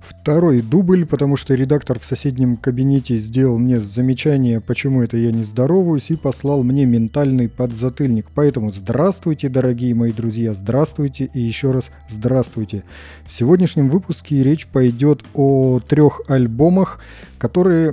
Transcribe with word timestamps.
второй 0.00 0.62
дубль, 0.62 1.06
потому 1.06 1.36
что 1.36 1.54
редактор 1.54 1.98
в 1.98 2.04
соседнем 2.04 2.56
кабинете 2.56 3.18
сделал 3.18 3.58
мне 3.58 3.80
замечание, 3.80 4.60
почему 4.60 5.02
это 5.02 5.16
я 5.16 5.30
не 5.30 5.44
здороваюсь, 5.44 6.10
и 6.10 6.16
послал 6.16 6.62
мне 6.62 6.86
ментальный 6.86 7.48
подзатыльник. 7.48 8.26
Поэтому 8.34 8.72
здравствуйте, 8.72 9.48
дорогие 9.48 9.94
мои 9.94 10.12
друзья, 10.12 10.54
здравствуйте 10.54 11.30
и 11.32 11.40
еще 11.40 11.70
раз 11.70 11.90
здравствуйте. 12.08 12.84
В 13.24 13.32
сегодняшнем 13.32 13.90
выпуске 13.90 14.42
речь 14.42 14.66
пойдет 14.66 15.22
о 15.34 15.80
трех 15.80 16.22
альбомах, 16.28 17.00
которые 17.38 17.90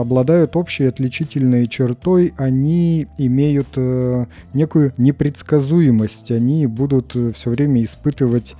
обладают 0.00 0.56
общей 0.56 0.84
отличительной 0.84 1.66
чертой, 1.66 2.32
они 2.36 3.06
имеют 3.18 3.68
э, 3.76 4.26
некую 4.52 4.92
непредсказуемость, 4.96 6.30
они 6.30 6.66
будут 6.66 7.16
э, 7.16 7.32
все 7.32 7.50
время 7.50 7.82
испытывать 7.82 8.54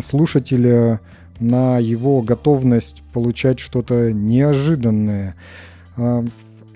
слушателя 0.00 1.00
на 1.40 1.78
его 1.78 2.22
готовность 2.22 3.02
получать 3.12 3.58
что-то 3.58 4.12
неожиданное. 4.12 5.34
А, 5.96 6.24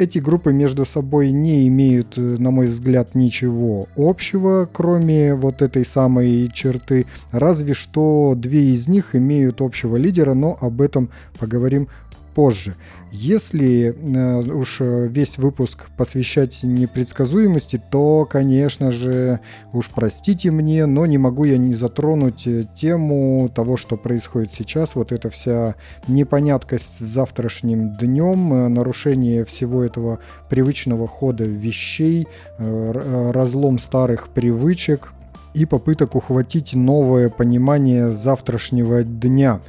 эти 0.00 0.18
группы 0.18 0.52
между 0.52 0.86
собой 0.86 1.30
не 1.30 1.68
имеют, 1.68 2.16
э, 2.16 2.20
на 2.20 2.50
мой 2.50 2.66
взгляд, 2.66 3.14
ничего 3.14 3.86
общего, 3.96 4.68
кроме 4.72 5.34
вот 5.34 5.62
этой 5.62 5.84
самой 5.84 6.50
черты. 6.52 7.06
Разве 7.30 7.74
что 7.74 8.34
две 8.36 8.72
из 8.72 8.88
них 8.88 9.14
имеют 9.14 9.60
общего 9.60 9.96
лидера, 9.96 10.34
но 10.34 10.56
об 10.60 10.80
этом 10.80 11.10
поговорим 11.38 11.88
позже. 12.34 12.74
Если 13.12 13.92
э, 13.92 14.52
уж 14.52 14.80
э, 14.80 15.08
весь 15.08 15.36
выпуск 15.38 15.88
посвящать 15.96 16.60
непредсказуемости, 16.62 17.82
то, 17.90 18.24
конечно 18.24 18.92
же, 18.92 19.40
уж 19.72 19.90
простите 19.90 20.50
мне, 20.50 20.86
но 20.86 21.06
не 21.06 21.18
могу 21.18 21.44
я 21.44 21.58
не 21.58 21.74
затронуть 21.74 22.46
э, 22.46 22.64
тему 22.76 23.50
того, 23.52 23.76
что 23.76 23.96
происходит 23.96 24.52
сейчас. 24.52 24.94
Вот 24.94 25.10
эта 25.10 25.28
вся 25.28 25.74
непоняткость 26.06 26.98
с 26.98 27.00
завтрашним 27.00 27.94
днем, 27.96 28.72
нарушение 28.72 29.44
всего 29.44 29.82
этого 29.82 30.20
привычного 30.48 31.08
хода 31.08 31.44
вещей, 31.44 32.28
разлом 32.58 33.78
старых 33.78 34.28
привычек– 34.28 35.12
и 35.54 35.64
попыток 35.64 36.14
ухватить 36.14 36.74
новое 36.74 37.28
понимание 37.28 38.12
завтрашнего 38.12 39.02
дня. 39.02 39.60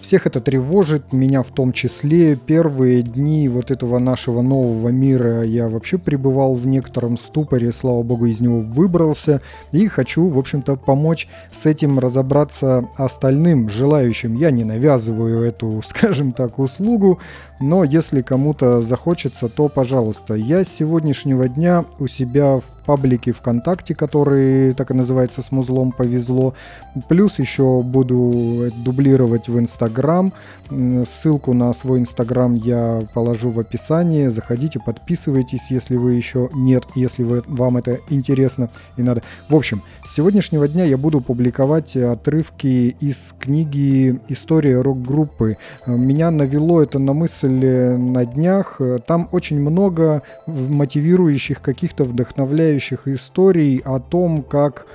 Всех 0.00 0.26
это 0.26 0.40
тревожит, 0.40 1.12
меня 1.12 1.42
в 1.42 1.48
том 1.48 1.72
числе. 1.72 2.36
Первые 2.36 3.02
дни 3.02 3.48
вот 3.48 3.70
этого 3.70 3.98
нашего 3.98 4.42
нового 4.42 4.88
мира 4.88 5.42
я 5.42 5.68
вообще 5.68 5.98
пребывал 5.98 6.54
в 6.54 6.66
некотором 6.66 7.16
ступоре, 7.16 7.72
слава 7.72 8.02
богу, 8.02 8.26
из 8.26 8.40
него 8.40 8.60
выбрался. 8.60 9.40
И 9.72 9.88
хочу, 9.88 10.28
в 10.28 10.38
общем-то, 10.38 10.76
помочь 10.76 11.28
с 11.52 11.66
этим 11.66 11.98
разобраться 11.98 12.88
остальным 12.96 13.68
желающим. 13.68 14.36
Я 14.36 14.50
не 14.50 14.64
навязываю 14.64 15.42
эту, 15.42 15.82
скажем 15.86 16.32
так, 16.32 16.58
услугу, 16.58 17.18
но 17.60 17.84
если 17.84 18.22
кому-то 18.22 18.82
захочется, 18.82 19.48
то 19.48 19.68
пожалуйста. 19.68 20.34
Я 20.34 20.64
с 20.64 20.68
сегодняшнего 20.68 21.48
дня 21.48 21.84
у 21.98 22.06
себя 22.06 22.58
в 22.58 22.79
паблике 22.90 23.30
ВКонтакте, 23.30 23.94
который 23.94 24.74
так 24.74 24.90
и 24.90 24.94
называется 24.94 25.42
«С 25.42 25.52
музлом 25.52 25.92
повезло». 25.92 26.54
Плюс 27.08 27.38
еще 27.38 27.82
буду 27.82 28.72
дублировать 28.84 29.48
в 29.48 29.56
Инстаграм. 29.60 30.32
Ссылку 31.04 31.54
на 31.54 31.72
свой 31.72 32.00
Инстаграм 32.00 32.56
я 32.56 33.06
положу 33.14 33.50
в 33.52 33.60
описании. 33.60 34.26
Заходите, 34.26 34.80
подписывайтесь, 34.84 35.70
если 35.70 35.94
вы 35.94 36.14
еще 36.14 36.50
нет, 36.52 36.82
если 36.96 37.22
вы, 37.22 37.44
вам 37.46 37.76
это 37.76 38.00
интересно 38.08 38.70
и 38.96 39.02
надо. 39.02 39.22
В 39.48 39.54
общем, 39.54 39.82
с 40.04 40.12
сегодняшнего 40.12 40.66
дня 40.66 40.82
я 40.82 40.98
буду 40.98 41.20
публиковать 41.20 41.96
отрывки 41.96 42.96
из 42.98 43.32
книги 43.38 44.18
«История 44.26 44.80
рок-группы». 44.80 45.58
Меня 45.86 46.32
навело 46.32 46.82
это 46.82 46.98
на 46.98 47.12
мысль 47.12 47.94
на 47.96 48.24
днях. 48.26 48.80
Там 49.06 49.28
очень 49.30 49.60
много 49.60 50.22
мотивирующих, 50.48 51.62
каких-то 51.62 52.02
вдохновляющих 52.02 52.79
потрясающих 52.80 53.08
историй 53.08 53.82
о 53.84 54.00
том, 54.00 54.42
как, 54.42 54.86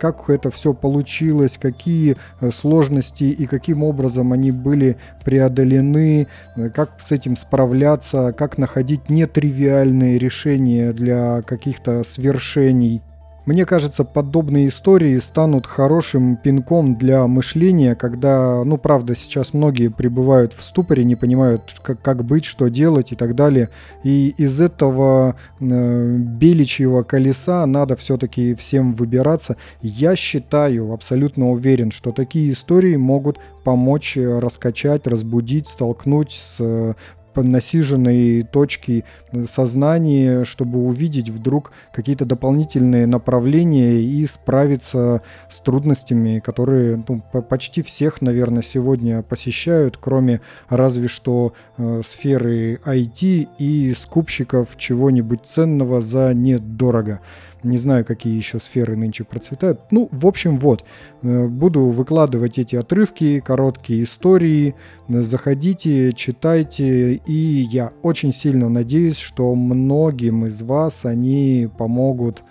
как 0.00 0.30
это 0.30 0.50
все 0.50 0.72
получилось, 0.72 1.58
какие 1.60 2.16
э, 2.40 2.50
сложности 2.50 3.24
и 3.24 3.46
каким 3.46 3.82
образом 3.82 4.32
они 4.32 4.50
были 4.50 4.96
преодолены, 5.24 6.26
э, 6.56 6.70
как 6.70 6.90
с 6.98 7.12
этим 7.12 7.36
справляться, 7.36 8.32
как 8.36 8.58
находить 8.58 9.10
нетривиальные 9.10 10.18
решения 10.18 10.92
для 10.92 11.42
каких-то 11.42 12.04
свершений. 12.04 13.02
Мне 13.46 13.64
кажется, 13.64 14.02
подобные 14.02 14.66
истории 14.66 15.16
станут 15.20 15.68
хорошим 15.68 16.36
пинком 16.36 16.96
для 16.96 17.28
мышления, 17.28 17.94
когда, 17.94 18.64
ну, 18.64 18.76
правда, 18.76 19.14
сейчас 19.14 19.54
многие 19.54 19.88
пребывают 19.88 20.52
в 20.52 20.60
ступоре, 20.62 21.04
не 21.04 21.14
понимают, 21.14 21.76
как, 21.80 22.02
как 22.02 22.24
быть, 22.24 22.44
что 22.44 22.66
делать 22.66 23.12
и 23.12 23.14
так 23.14 23.36
далее. 23.36 23.70
И 24.02 24.34
из 24.36 24.60
этого 24.60 25.36
э, 25.60 26.16
беличьего 26.18 27.04
колеса 27.04 27.64
надо 27.66 27.94
все-таки 27.94 28.56
всем 28.56 28.94
выбираться. 28.94 29.56
Я 29.80 30.16
считаю, 30.16 30.92
абсолютно 30.92 31.52
уверен, 31.52 31.92
что 31.92 32.10
такие 32.10 32.52
истории 32.52 32.96
могут 32.96 33.38
помочь 33.62 34.16
раскачать, 34.16 35.06
разбудить, 35.06 35.68
столкнуть 35.68 36.32
с 36.32 36.96
насиженной 37.42 38.42
точки 38.42 39.04
сознания, 39.46 40.44
чтобы 40.44 40.80
увидеть 40.80 41.30
вдруг 41.30 41.72
какие-то 41.92 42.24
дополнительные 42.24 43.06
направления 43.06 44.00
и 44.00 44.26
справиться 44.26 45.22
с 45.48 45.58
трудностями, 45.58 46.40
которые 46.40 47.02
ну, 47.08 47.22
почти 47.42 47.82
всех, 47.82 48.22
наверное, 48.22 48.62
сегодня 48.62 49.22
посещают, 49.22 49.96
кроме 49.98 50.40
разве 50.68 51.08
что 51.08 51.52
э, 51.78 52.02
сферы 52.04 52.80
IT 52.84 53.48
и 53.58 53.94
скупщиков 53.94 54.76
чего-нибудь 54.76 55.40
ценного 55.44 56.00
за 56.02 56.34
недорого. 56.34 57.20
Не 57.66 57.78
знаю, 57.78 58.04
какие 58.04 58.36
еще 58.36 58.60
сферы 58.60 58.96
нынче 58.96 59.24
процветают. 59.24 59.80
Ну, 59.90 60.08
в 60.12 60.26
общем, 60.26 60.58
вот. 60.60 60.84
Э, 61.22 61.48
буду 61.48 61.86
выкладывать 61.86 62.58
эти 62.58 62.76
отрывки, 62.76 63.40
короткие 63.40 64.04
истории. 64.04 64.76
Заходите, 65.08 66.12
читайте. 66.12 67.14
И 67.14 67.32
я 67.32 67.92
очень 68.02 68.32
сильно 68.32 68.68
надеюсь, 68.68 69.18
что 69.18 69.52
многим 69.56 70.46
из 70.46 70.62
вас 70.62 71.04
они 71.04 71.68
помогут 71.76 72.44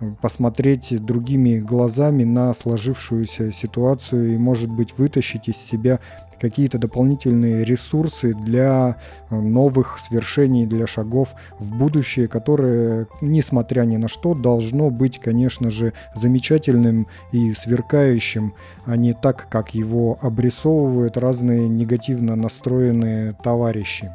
э, 0.00 0.10
посмотреть 0.22 1.04
другими 1.04 1.58
глазами 1.58 2.24
на 2.24 2.54
сложившуюся 2.54 3.52
ситуацию 3.52 4.34
и, 4.34 4.38
может 4.38 4.70
быть, 4.70 4.96
вытащить 4.96 5.48
из 5.48 5.58
себя 5.58 6.00
какие-то 6.42 6.76
дополнительные 6.76 7.64
ресурсы 7.64 8.34
для 8.34 8.96
э, 9.30 9.40
новых 9.40 10.00
свершений, 10.00 10.66
для 10.66 10.88
шагов 10.88 11.34
в 11.60 11.76
будущее, 11.76 12.26
которое, 12.26 13.06
несмотря 13.20 13.82
ни 13.82 13.96
на 13.96 14.08
что, 14.08 14.34
должно 14.34 14.90
быть, 14.90 15.20
конечно 15.20 15.70
же, 15.70 15.92
замечательным 16.14 17.06
и 17.30 17.52
сверкающим, 17.52 18.54
а 18.84 18.96
не 18.96 19.12
так, 19.12 19.48
как 19.48 19.72
его 19.74 20.18
обрисовывают 20.20 21.16
разные 21.16 21.68
негативно 21.68 22.34
настроенные 22.34 23.34
товарищи. 23.44 24.10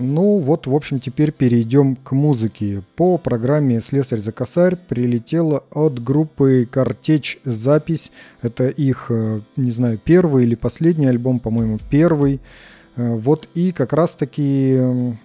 Ну 0.00 0.38
вот, 0.38 0.66
в 0.66 0.74
общем, 0.74 0.98
теперь 0.98 1.30
перейдем 1.30 1.94
к 1.94 2.12
музыке. 2.12 2.82
По 2.96 3.18
программе 3.18 3.82
«Слесарь 3.82 4.18
за 4.18 4.32
косарь» 4.32 4.76
прилетела 4.76 5.62
от 5.70 6.02
группы 6.02 6.66
«Картечь» 6.70 7.38
запись. 7.44 8.10
Это 8.40 8.68
их, 8.68 9.10
э, 9.10 9.40
не 9.56 9.70
знаю, 9.70 10.00
первый 10.02 10.44
или 10.44 10.54
последний 10.54 11.06
альбом, 11.06 11.38
по-моему, 11.38 11.78
первый. 11.90 12.40
Э, 13.00 13.14
вот 13.16 13.48
и 13.54 13.72
как 13.72 13.92
раз-таки 13.92 14.78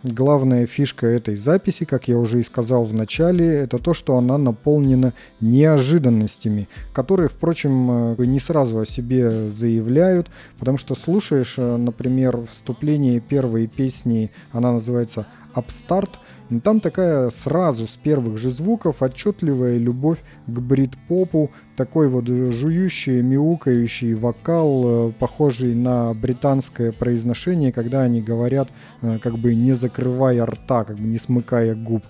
главная 0.04 0.66
фишка 0.66 1.08
этой 1.08 1.36
записи, 1.36 1.86
как 1.86 2.08
я 2.08 2.18
уже 2.18 2.40
и 2.40 2.44
сказал 2.44 2.86
в 2.86 2.94
начале, 2.94 3.46
это 3.46 3.80
то, 3.80 3.94
что 3.94 4.18
она 4.18 4.38
наполнена 4.38 5.14
неожиданностями, 5.42 6.68
которые, 6.94 7.28
впрочем, 7.28 8.16
э, 8.18 8.26
не 8.26 8.40
сразу 8.40 8.80
о 8.80 8.86
себе 8.86 9.50
заявляют, 9.50 10.28
потому 10.60 10.78
что 10.78 10.96
слушаешь, 10.96 11.56
э, 11.58 11.78
например, 11.78 12.46
вступление 12.50 13.20
первой 13.20 13.68
песни, 13.68 14.32
она 14.52 14.72
называется 14.72 15.28
«Upstart», 15.56 16.10
но 16.50 16.60
там 16.60 16.80
такая 16.80 17.32
сразу 17.32 17.88
с 17.88 17.96
первых 17.96 18.38
же 18.38 18.52
звуков 18.52 19.02
отчетливая 19.02 19.78
любовь 19.78 20.20
к 20.46 20.60
брит-попу, 20.60 21.50
такой 21.76 22.08
вот 22.08 22.28
жующий, 22.28 23.22
мяукающий 23.22 24.14
вокал, 24.14 25.10
э, 25.10 25.12
похожий 25.14 25.74
на 25.74 26.14
британское 26.14 26.92
произношение, 26.92 27.72
когда 27.72 28.02
они 28.02 28.22
говорят, 28.22 28.70
э, 29.02 29.18
как 29.20 29.38
бы 29.40 29.56
не 29.56 29.74
закрывая 29.74 30.46
рта, 30.46 30.84
как 30.84 30.98
бы 30.98 31.08
не 31.08 31.18
смыкая 31.18 31.74
губ. 31.74 32.04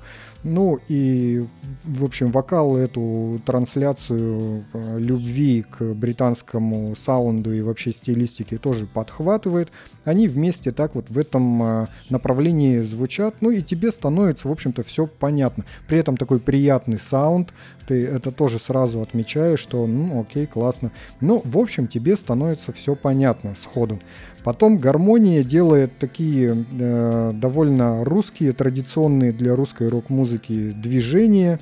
Ну 0.48 0.80
и, 0.88 1.44
в 1.86 2.06
общем, 2.06 2.32
вокал 2.32 2.78
эту 2.78 3.42
трансляцию 3.48 4.64
э, 4.74 5.00
любви 5.00 5.64
к 5.64 5.84
британскому 5.96 6.96
саунду 6.96 7.52
и 7.52 7.62
вообще 7.62 7.92
стилистике 7.92 8.60
тоже 8.60 8.86
подхватывает. 8.86 9.70
Они 10.04 10.28
вместе 10.28 10.72
так 10.72 10.94
вот 10.94 11.10
в 11.10 11.18
этом 11.18 11.64
э, 11.64 11.88
направлении 12.12 12.78
звучат, 12.82 13.38
ну 13.42 13.50
и 13.50 13.64
тебе 13.64 13.92
становится, 13.92 14.48
в 14.48 14.52
общем-то, 14.52 14.84
все 14.84 15.08
понятно. 15.08 15.66
При 15.88 15.98
этом 15.98 16.16
такой 16.16 16.40
приятный 16.40 17.00
саунд, 17.00 17.52
ты 17.88 18.06
это 18.06 18.32
тоже 18.32 18.60
сразу 18.60 19.02
отмечаешь, 19.02 19.60
что, 19.60 19.86
ну, 19.88 20.22
окей, 20.22 20.46
классно. 20.46 20.92
Ну, 21.22 21.42
в 21.44 21.58
общем, 21.58 21.88
тебе 21.88 22.16
становится 22.16 22.74
все 22.74 22.96
понятно 22.96 23.56
сходу. 23.56 24.00
Потом 24.44 24.78
гармония 24.78 25.44
делает 25.44 25.98
такие 25.98 26.66
э, 26.80 27.34
довольно 27.34 28.04
русские, 28.04 28.54
традиционные 28.54 29.32
для 29.32 29.56
русской 29.56 29.90
рок-музыки 29.90 30.72
движения, 30.72 31.60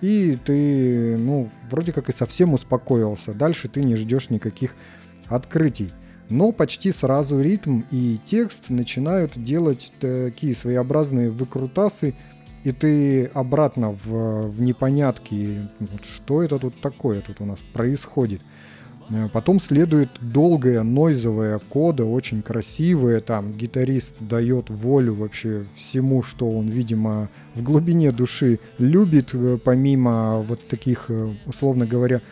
и 0.00 0.38
ты, 0.44 1.16
ну, 1.16 1.48
вроде 1.70 1.92
как 1.92 2.08
и 2.08 2.12
совсем 2.12 2.54
успокоился. 2.54 3.32
Дальше 3.32 3.68
ты 3.68 3.82
не 3.82 3.96
ждешь 3.96 4.30
никаких 4.30 4.74
открытий. 5.26 5.92
Но 6.28 6.52
почти 6.52 6.90
сразу 6.90 7.40
ритм 7.40 7.82
и 7.90 8.18
текст 8.24 8.70
начинают 8.70 9.42
делать 9.42 9.92
такие 10.00 10.56
своеобразные 10.56 11.30
выкрутасы, 11.30 12.14
и 12.64 12.72
ты 12.72 13.26
обратно 13.26 13.90
в, 13.92 14.48
в 14.48 14.60
непонятки, 14.62 15.68
что 16.02 16.42
это 16.42 16.58
тут 16.58 16.80
такое 16.80 17.20
тут 17.20 17.40
у 17.40 17.44
нас 17.44 17.58
происходит. 17.72 18.40
Э, 19.10 19.28
потом 19.30 19.60
следует 19.60 20.08
долгая 20.20 20.82
нойзовая 20.82 21.58
кода, 21.58 22.06
очень 22.06 22.42
красивая, 22.42 23.20
там 23.20 23.52
гитарист 23.52 24.26
дает 24.26 24.70
волю 24.70 25.14
вообще 25.14 25.66
всему, 25.76 26.22
что 26.22 26.50
он, 26.50 26.68
видимо, 26.68 27.28
в 27.54 27.62
глубине 27.62 28.12
души 28.12 28.58
любит, 28.78 29.34
э, 29.34 29.58
помимо 29.62 30.40
вот 30.40 30.66
таких, 30.66 31.10
э, 31.10 31.34
условно 31.44 31.86
говоря, 31.86 32.22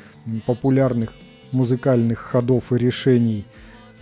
популярных 0.47 1.13
музыкальных 1.53 2.19
ходов 2.19 2.73
и 2.73 2.79
решений. 2.79 3.45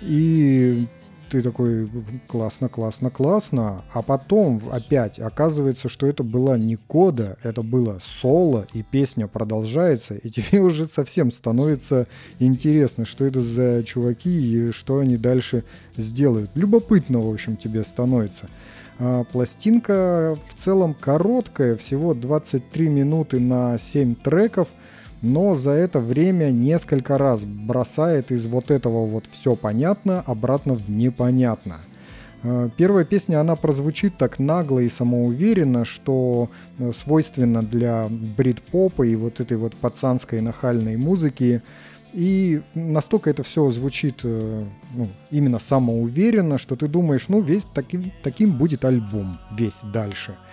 И 0.01 0.87
ты 1.31 1.43
такой, 1.43 1.89
классно, 2.27 2.69
классно, 2.69 3.11
классно. 3.11 3.85
А 3.93 4.03
потом 4.03 4.61
опять 4.71 5.19
оказывается, 5.19 5.89
что 5.89 6.07
это 6.07 6.25
была 6.25 6.59
не 6.59 6.77
кода, 6.77 7.39
это 7.43 7.63
было 7.63 8.01
соло, 8.03 8.67
и 8.73 8.83
песня 8.83 9.29
продолжается, 9.29 10.15
и 10.15 10.29
тебе 10.31 10.61
уже 10.61 10.87
совсем 10.87 11.31
становится 11.31 12.09
интересно, 12.39 13.05
что 13.05 13.25
это 13.25 13.43
за 13.43 13.85
чуваки 13.85 14.31
и 14.31 14.71
что 14.73 14.99
они 14.99 15.17
дальше 15.17 15.65
сделают. 15.97 16.51
Любопытно, 16.55 17.21
в 17.21 17.33
общем, 17.33 17.57
тебе 17.57 17.85
становится. 17.85 18.49
А 18.99 19.25
пластинка 19.25 20.37
в 20.49 20.61
целом 20.61 20.95
короткая, 20.95 21.77
всего 21.77 22.13
23 22.13 22.89
минуты 22.89 23.41
на 23.41 23.79
7 23.79 24.17
треков– 24.17 24.69
но 25.23 25.55
за 25.55 25.73
это 25.73 26.01
время 26.01 26.51
несколько 26.51 27.19
раз 27.19 27.45
бросает 27.45 28.31
из 28.31 28.47
вот 28.47 28.71
этого 28.71 29.07
вот 29.07 29.25
все 29.31 29.55
понятно 29.55 30.21
обратно 30.21 30.75
в 30.75 30.91
непонятно. 30.91 31.81
Э, 32.43 32.71
первая 32.77 33.05
песня, 33.05 33.41
она 33.41 33.55
прозвучит 33.55 34.17
так 34.17 34.39
нагло 34.39 34.79
и 34.79 34.89
самоуверенно, 34.89 35.85
что 35.85 36.51
э, 36.79 36.93
свойственно 36.93 37.63
для 37.63 38.09
брит-попа 38.09 39.03
и 39.03 39.15
вот 39.15 39.41
этой 39.41 39.57
вот 39.57 39.75
пацанской 39.77 40.41
нахальной 40.41 40.97
музыки. 40.97 41.63
И 42.13 42.63
настолько 42.75 43.31
это 43.31 43.43
все 43.43 43.71
звучит 43.71 44.21
э, 44.25 44.65
ну, 44.95 45.09
именно 45.31 45.59
самоуверенно, 45.59 46.59
что 46.59 46.77
ты 46.77 46.89
думаешь, 46.89 47.27
ну, 47.29 47.41
весь 47.41 47.65
таким, 47.65 48.11
таким 48.25 48.57
будет 48.57 48.85
альбом, 48.85 49.39
весь 49.57 49.83
дальше– 49.93 50.37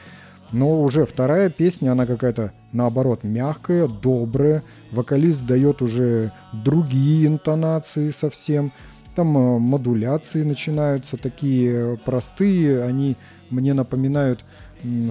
но 0.52 0.82
уже 0.82 1.06
вторая 1.06 1.50
песня, 1.50 1.92
она 1.92 2.06
какая-то 2.06 2.52
наоборот 2.72 3.24
мягкая, 3.24 3.88
добрая. 3.88 4.64
Вокалист 4.92 5.46
дает 5.46 5.82
уже 5.82 6.32
другие 6.54 7.28
интонации 7.28 8.12
совсем. 8.12 8.72
Там 9.16 9.38
э, 9.38 9.60
модуляции 9.60 10.44
начинаются 10.44 11.18
такие 11.18 11.98
простые, 12.06 12.84
они 12.84 13.16
мне 13.50 13.74
напоминают 13.74 14.44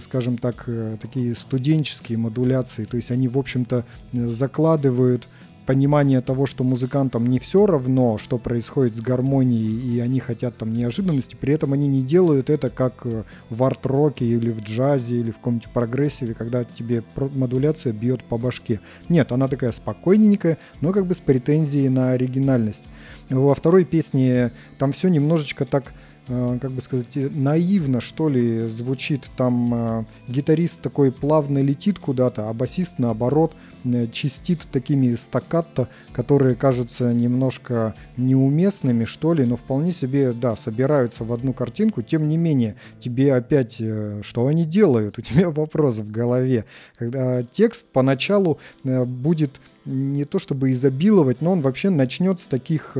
скажем 0.01 0.39
так, 0.39 0.65
э, 0.69 0.97
такие 1.01 1.35
студенческие 1.35 2.19
модуляции. 2.19 2.85
То 2.85 2.97
есть 2.97 3.11
они, 3.11 3.29
в 3.29 3.37
общем-то, 3.37 3.85
закладывают 4.13 5.27
понимание 5.67 6.21
того, 6.21 6.47
что 6.47 6.65
музыкантам 6.65 7.27
не 7.27 7.39
все 7.39 7.67
равно, 7.67 8.19
что 8.19 8.39
происходит 8.39 8.95
с 8.95 9.01
гармонией, 9.01 9.97
и 9.97 10.01
они 10.01 10.21
хотят 10.21 10.57
там 10.57 10.73
неожиданности, 10.73 11.37
при 11.39 11.53
этом 11.53 11.73
они 11.73 11.89
не 11.89 12.03
делают 12.03 12.49
это 12.49 12.71
как 12.71 13.05
э, 13.05 13.25
в 13.51 13.65
арт-роке 13.65 14.25
или 14.25 14.51
в 14.51 14.63
джазе 14.63 15.17
или 15.17 15.31
в 15.31 15.39
каком-нибудь 15.39 15.69
прогрессиве, 15.71 16.35
когда 16.35 16.65
тебе 16.65 17.03
модуляция 17.17 17.93
бьет 17.93 18.25
по 18.25 18.39
башке. 18.39 18.81
Нет, 19.09 19.33
она 19.33 19.49
такая 19.49 19.73
спокойненькая, 19.73 20.59
но 20.81 20.93
как 20.93 21.07
бы 21.07 21.15
с 21.15 21.21
претензией 21.21 21.89
на 21.89 22.13
оригинальность. 22.13 22.85
Во 23.29 23.55
второй 23.55 23.85
песне 23.85 24.53
там 24.79 24.93
все 24.93 25.09
немножечко 25.09 25.65
так 25.65 25.93
Э, 26.29 26.59
как 26.61 26.73
бы 26.73 26.81
сказать, 26.81 27.07
наивно, 27.15 28.01
что 28.01 28.29
ли, 28.29 28.69
звучит. 28.69 29.31
Там 29.37 29.75
э, 29.75 30.05
гитарист 30.29 30.81
такой 30.81 31.13
плавно 31.13 31.59
летит 31.59 31.99
куда-то, 31.99 32.49
а 32.49 32.53
басист, 32.53 32.95
наоборот, 32.99 33.53
э, 33.53 33.76
чистит 34.13 34.67
такими 34.71 35.15
стаккато, 35.15 35.89
которые 36.13 36.55
кажутся 36.55 37.13
немножко 37.13 37.95
неуместными, 38.17 39.05
что 39.05 39.35
ли, 39.35 39.45
но 39.45 39.57
вполне 39.57 39.93
себе, 39.93 40.33
да, 40.33 40.57
собираются 40.57 41.25
в 41.25 41.33
одну 41.33 41.53
картинку. 41.53 42.03
Тем 42.03 42.29
не 42.29 42.37
менее, 42.37 42.77
тебе 43.01 43.35
опять, 43.35 43.81
что 44.23 44.47
они 44.47 44.65
делают? 44.65 45.19
У 45.19 45.23
тебя 45.23 45.51
вопрос 45.51 45.99
в 45.99 46.11
голове. 46.11 46.65
Когда 46.97 47.43
текст 47.43 47.87
поначалу 47.93 48.59
будет 48.85 49.53
не 49.85 50.25
то 50.25 50.39
чтобы 50.39 50.73
изобиловать, 50.73 51.41
но 51.41 51.53
он 51.53 51.61
вообще 51.61 51.91
начнет 51.91 52.41
с 52.41 52.47
таких 52.47 52.97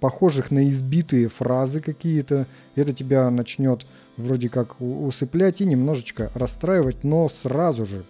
похожих 0.00 0.50
на 0.50 0.68
избитые 0.68 1.28
фразы 1.28 1.80
какие-то. 1.80 2.46
Это 2.74 2.92
тебя 2.92 3.30
начнет 3.30 3.86
вроде 4.16 4.48
как 4.48 4.80
усыплять 4.80 5.60
и 5.60 5.66
немножечко 5.66 6.30
расстраивать, 6.34 7.04
но 7.04 7.28
сразу 7.28 7.84
же, 7.84 8.04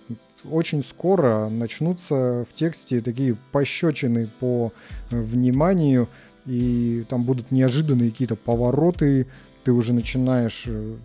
очень 0.50 0.82
скоро 0.82 1.48
начнутся 1.48 2.46
в 2.50 2.54
тексте 2.54 3.00
такие 3.00 3.36
пощечины 3.52 4.28
по 4.40 4.72
э, 5.10 5.20
вниманию, 5.20 6.08
и 6.46 7.04
там 7.08 7.24
будут 7.24 7.50
неожиданные 7.50 8.10
какие-то 8.10 8.36
повороты, 8.36 9.26
ты 9.64 9.72
уже 9.72 9.92
начинаешь 9.92 10.64
э, 10.66 10.96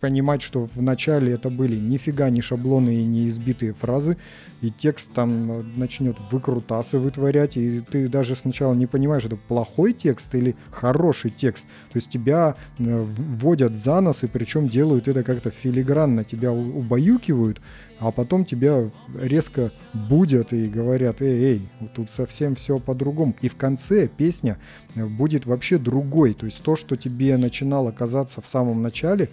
понимать, 0.00 0.42
что 0.42 0.66
в 0.74 0.80
начале 0.80 1.32
это 1.32 1.50
были 1.50 1.76
нифига 1.76 2.30
не 2.30 2.40
шаблоны 2.40 2.96
и 2.96 3.04
не 3.04 3.28
избитые 3.28 3.74
фразы, 3.74 4.16
и 4.62 4.70
текст 4.70 5.12
там 5.12 5.52
э, 5.52 5.62
начнет 5.76 6.16
выкрутасы 6.30 6.98
вытворять, 6.98 7.56
и 7.56 7.80
ты 7.80 8.08
даже 8.08 8.34
сначала 8.34 8.74
не 8.74 8.86
понимаешь, 8.86 9.24
это 9.24 9.36
плохой 9.36 9.92
текст 9.92 10.34
или 10.34 10.56
хороший 10.70 11.30
текст. 11.30 11.66
То 11.92 11.98
есть 11.98 12.10
тебя 12.10 12.56
э, 12.78 13.06
вводят 13.16 13.76
за 13.76 14.00
нос, 14.00 14.24
и 14.24 14.26
причем 14.26 14.68
делают 14.68 15.06
это 15.08 15.22
как-то 15.22 15.50
филигранно, 15.50 16.24
тебя 16.24 16.52
убаюкивают, 16.52 17.60
а 17.98 18.10
потом 18.10 18.46
тебя 18.46 18.90
резко 19.20 19.70
будят 19.92 20.54
и 20.54 20.68
говорят, 20.68 21.20
эй, 21.20 21.44
эй, 21.44 21.68
тут 21.94 22.10
совсем 22.10 22.54
все 22.54 22.78
по-другому. 22.78 23.34
И 23.42 23.48
в 23.48 23.56
конце 23.56 24.08
песня 24.08 24.58
э, 24.94 25.04
будет 25.04 25.44
вообще 25.44 25.76
другой. 25.76 26.32
То 26.32 26.46
есть 26.46 26.62
то, 26.62 26.76
что 26.76 26.96
тебе 26.96 27.36
начинало 27.36 27.92
казаться 27.92 28.40
в 28.40 28.46
самом 28.46 28.80
начале, 28.82 29.28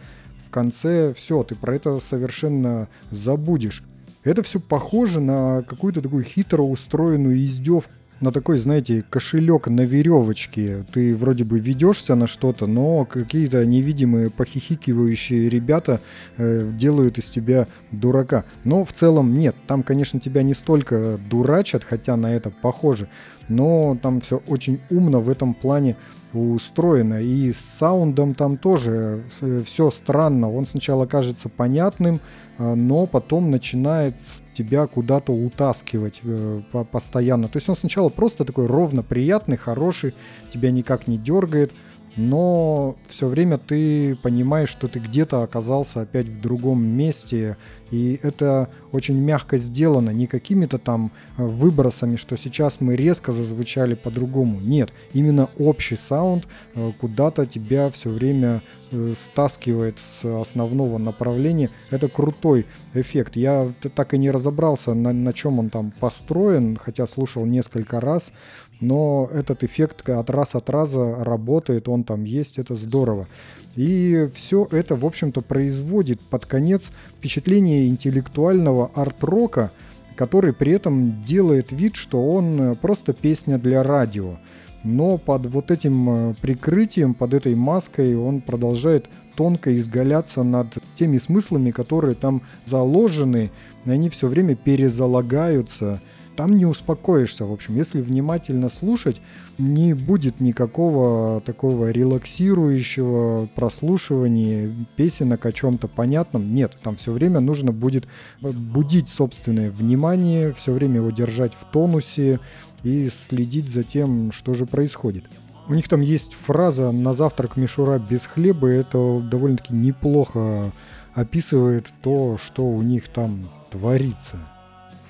в 0.48 0.50
конце 0.50 1.13
все, 1.13 1.44
ты 1.44 1.56
про 1.56 1.75
это 1.75 2.00
совершенно 2.00 2.88
забудешь. 3.12 3.84
Это 4.24 4.44
все 4.44 4.60
похоже 4.60 5.20
на 5.20 5.62
какую-то 5.68 6.01
такую 6.01 6.24
хитро 6.24 6.62
устроенную 6.62 7.38
издевку 7.46 7.92
на 8.22 8.32
такой, 8.32 8.58
знаете, 8.58 9.04
кошелек 9.10 9.68
на 9.68 9.82
веревочке. 9.82 10.86
Ты 10.92 11.16
вроде 11.16 11.44
бы 11.44 11.60
ведешься 11.60 12.16
на 12.16 12.27
что-то, 12.27 12.66
но 12.66 13.06
какие-то 13.06 13.66
невидимые 13.66 14.30
похихикивающие 14.30 15.50
ребята 15.50 16.00
э, 16.38 16.72
делают 16.74 17.18
из 17.18 17.30
тебя 17.30 17.68
дурака. 17.92 18.46
Но 18.63 18.86
в 18.86 18.94
целом 18.94 19.34
нет, 19.34 19.56
там, 19.68 19.84
конечно, 19.84 20.20
тебя 20.20 20.44
не 20.44 20.54
столько 20.54 21.20
дурачат, 21.30 21.84
хотя 21.84 22.16
на 22.16 22.34
это 22.34 22.50
похоже, 22.50 23.10
но 23.50 23.98
там 24.01 24.22
все 24.22 24.42
очень 24.48 24.80
умно 24.89 25.20
в 25.20 25.30
этом 25.30 25.54
плане 25.54 25.96
устроено. 26.34 27.22
И 27.22 27.51
с 27.53 27.60
саундом 27.60 28.34
там 28.36 28.57
тоже 28.57 29.24
э, 29.41 29.63
все 29.65 29.91
странно. 29.91 30.51
Он 30.51 30.65
сначала 30.67 31.05
кажется 31.05 31.50
понятным, 31.50 32.22
э, 32.57 32.74
но 32.75 33.05
потом 33.05 33.51
начинает 33.51 34.15
тебя 34.53 34.88
куда-то 34.88 35.31
утаскивать 35.31 36.22
э, 36.24 36.62
постоянно. 36.91 37.48
То 37.48 37.57
есть 37.57 37.69
он 37.69 37.75
сначала 37.75 38.10
просто 38.10 38.43
такой 38.43 38.67
ровно 38.67 39.03
приятный, 39.03 39.57
хороший, 39.57 40.13
тебя 40.50 40.72
никак 40.72 41.07
не 41.07 41.17
дергает, 41.17 41.72
но 42.17 42.95
все 43.07 43.27
время 43.27 43.57
ты 43.57 44.15
понимаешь, 44.15 44.69
что 44.69 44.88
ты 44.88 45.00
где-то 45.00 45.43
оказался 45.43 46.01
опять 46.01 46.27
в 46.27 46.41
другом 46.41 46.83
месте, 46.83 47.57
и 47.91 48.19
это 48.21 48.69
очень 48.91 49.17
мягко 49.17 49.57
сделано, 49.57 50.09
не 50.09 50.27
какими-то 50.27 50.77
там 50.77 51.12
э, 51.38 51.45
выбросами, 51.45 52.15
что 52.17 52.36
сейчас 52.36 52.81
мы 52.81 52.95
резко 52.95 53.31
зазвучали 53.31 53.93
по-другому. 53.93 54.59
Нет, 54.59 54.91
именно 55.13 55.50
общий 55.57 55.95
саунд 55.95 56.47
э, 56.74 56.91
куда-то 57.00 57.45
тебя 57.45 57.89
все 57.91 58.09
время 58.09 58.62
э, 58.91 59.13
стаскивает 59.15 60.00
с 60.00 60.25
основного 60.41 60.97
направления. 60.97 61.69
Это 61.91 62.09
крутой 62.09 62.65
эффект. 62.93 63.36
Я 63.36 63.71
так 63.95 64.13
и 64.13 64.17
не 64.17 64.31
разобрался, 64.31 64.93
на, 64.93 65.13
на 65.13 65.31
чем 65.31 65.59
он 65.59 65.69
там 65.69 65.91
построен, 65.91 66.77
хотя 66.77 67.07
слушал 67.07 67.45
несколько 67.45 68.01
раз 68.01 68.33
но 68.79 69.29
этот 69.34 69.63
эффект 69.63 70.07
от 70.10 70.29
раз 70.29 70.55
от 70.55 70.69
раза 70.69 71.24
работает, 71.24 71.88
он 71.88 72.03
там 72.03 72.24
есть, 72.25 72.60
это 72.60 72.75
здорово. 72.75 73.27
И 73.75 74.29
все 74.34 74.67
это, 74.72 74.96
в 74.96 75.05
общем-то, 75.05 75.41
производит 75.41 76.19
под 76.19 76.46
конец 76.46 76.91
впечатление 77.17 77.88
интеллектуального 77.88 78.91
арт-рока, 78.93 79.72
который 80.15 80.53
при 80.53 80.72
этом 80.72 81.24
делает 81.24 81.72
вид, 81.72 81.96
что 81.96 82.24
он 82.27 82.75
просто 82.81 83.13
песня 83.13 83.57
для 83.57 83.84
радио. 83.84 84.38
Но 84.84 85.17
под 85.17 85.48
вот 85.48 85.69
этим 85.69 86.36
прикрытием, 86.41 87.13
под 87.13 87.34
этой 87.34 87.55
маской 87.55 88.15
он 88.15 88.41
продолжает 88.41 89.05
тонко 89.36 89.77
изгаляться 89.77 90.43
над 90.43 90.77
теми 90.96 91.17
смыслами, 91.17 91.72
которые 91.72 92.15
там 92.15 92.41
заложены, 92.65 93.51
и 93.86 93.91
они 93.91 94.10
все 94.10 94.27
время 94.27 94.55
перезалагаются– 94.55 96.00
там 96.38 96.56
не 96.56 96.65
успокоишься. 96.65 97.46
В 97.46 97.51
общем, 97.51 97.75
если 97.75 98.00
внимательно 98.00 98.70
слушать, 98.70 99.20
не 99.58 99.94
будет 99.96 100.39
никакого 100.39 101.41
такого 101.41 101.89
релаксирующего 101.89 103.48
прослушивания 103.56 104.72
песенок 104.96 105.46
о 105.48 105.51
чем-то 105.51 105.88
понятном. 105.88 106.53
Нет, 106.53 106.77
там 106.84 106.96
все 106.96 107.12
время 107.12 107.39
нужно 107.39 107.72
будет 107.72 108.08
будить 108.39 109.10
собственное 109.10 109.72
внимание, 109.72 110.53
все 110.53 110.72
время 110.74 110.98
его 110.98 111.10
держать 111.10 111.53
в 111.56 111.65
тонусе 111.72 112.39
и 112.84 113.10
следить 113.10 113.70
за 113.70 113.84
тем, 113.84 114.32
что 114.32 114.53
же 114.53 114.67
происходит. 114.67 115.25
У 115.67 115.74
них 115.74 115.89
там 115.89 116.01
есть 116.01 116.34
фраза 116.34 116.91
«на 116.91 117.13
завтрак 117.13 117.58
мишура 117.58 117.98
без 117.98 118.27
хлеба». 118.27 118.67
Это 118.67 119.20
довольно-таки 119.20 119.74
неплохо 119.74 120.72
описывает 121.15 121.91
то, 122.03 122.38
что 122.38 122.63
у 122.63 122.84
них 122.84 123.08
там 123.08 123.50
творится. 123.72 124.38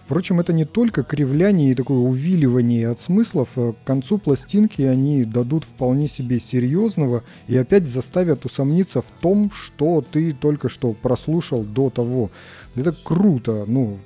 Впрочем, 0.07 0.39
это 0.39 0.53
не 0.53 0.63
только 0.63 1.03
кривляние 1.03 1.71
и 1.71 1.75
такое 1.75 1.97
увиливание 1.97 2.87
от 2.87 3.01
смыслов. 3.01 3.49
К 3.55 3.75
концу 3.83 4.17
пластинки 4.17 4.81
они 4.81 5.25
дадут 5.25 5.65
вполне 5.65 6.07
себе 6.07 6.39
серьезного 6.39 7.23
и 7.49 7.57
опять 7.57 7.89
заставят 7.89 8.45
усомниться 8.45 9.01
в 9.01 9.07
том, 9.19 9.51
что 9.53 10.01
ты 10.09 10.31
только 10.31 10.69
что 10.69 10.93
прослушал 10.93 11.63
до 11.63 11.89
того. 11.89 12.31
Это 12.75 12.95
круто. 13.03 13.65
Ну, 13.67 13.99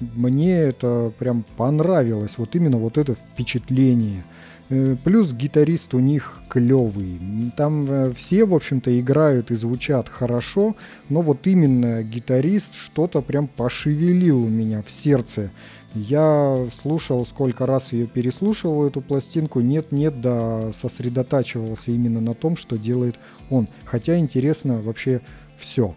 мне 0.00 0.54
это 0.54 1.12
прям 1.18 1.44
понравилось. 1.58 2.38
Вот 2.38 2.56
именно 2.56 2.78
вот 2.78 2.96
это 2.96 3.14
впечатление. 3.14 4.24
Э, 4.68 4.96
плюс 5.02 5.32
гитарист 5.32 5.94
у 5.94 5.98
них 5.98 6.40
клевый. 6.48 7.20
Там 7.56 7.86
э, 7.90 8.12
все, 8.12 8.44
в 8.44 8.54
общем-то, 8.54 8.98
играют 8.98 9.50
и 9.50 9.54
звучат 9.54 10.08
хорошо, 10.08 10.76
но 11.08 11.22
вот 11.22 11.46
именно 11.46 12.02
гитарист 12.02 12.74
что-то 12.74 13.20
прям 13.22 13.48
пошевелил 13.48 14.44
у 14.44 14.48
меня 14.48 14.82
в 14.82 14.90
сердце. 14.90 15.50
Я 15.94 16.66
слушал, 16.72 17.26
сколько 17.26 17.66
раз 17.66 17.92
ее 17.92 18.06
переслушивал, 18.06 18.86
эту 18.86 19.02
пластинку, 19.02 19.60
нет-нет, 19.60 20.22
да 20.22 20.72
сосредотачивался 20.72 21.90
именно 21.90 22.20
на 22.20 22.34
том, 22.34 22.56
что 22.56 22.78
делает 22.78 23.16
он. 23.50 23.68
Хотя 23.84 24.16
интересно 24.16 24.80
вообще 24.80 25.20
все. 25.58 25.94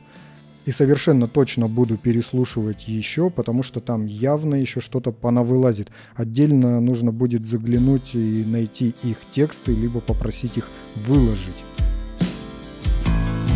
И 0.66 0.72
совершенно 0.72 1.28
точно 1.28 1.68
буду 1.68 1.96
переслушивать 1.96 2.88
еще, 2.88 3.30
потому 3.30 3.62
что 3.62 3.80
там 3.80 4.08
явно 4.08 4.56
еще 4.56 4.82
что-то 4.82 5.12
понавылазит. 5.12 5.90
Отдельно 6.16 6.80
нужно 6.80 7.12
будет 7.12 7.46
заглянуть 7.46 8.16
и 8.16 8.44
найти 8.46 8.96
их 9.04 9.18
тексты, 9.30 9.74
либо 9.76 10.02
попросить 10.02 10.58
их 10.58 10.68
выложить. 10.96 11.64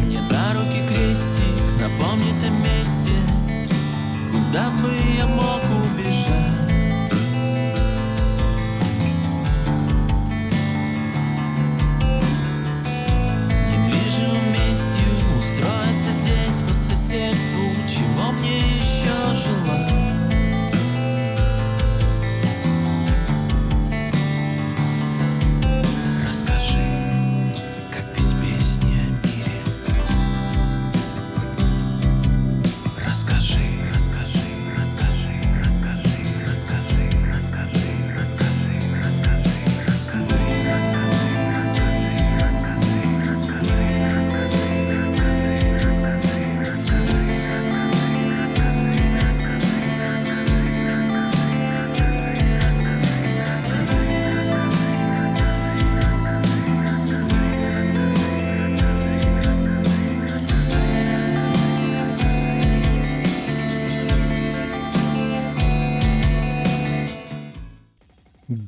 Мне 0.06 0.22
на 0.22 0.54
руки 0.54 0.82
крестик 0.88 1.82
напомнит 1.82 2.29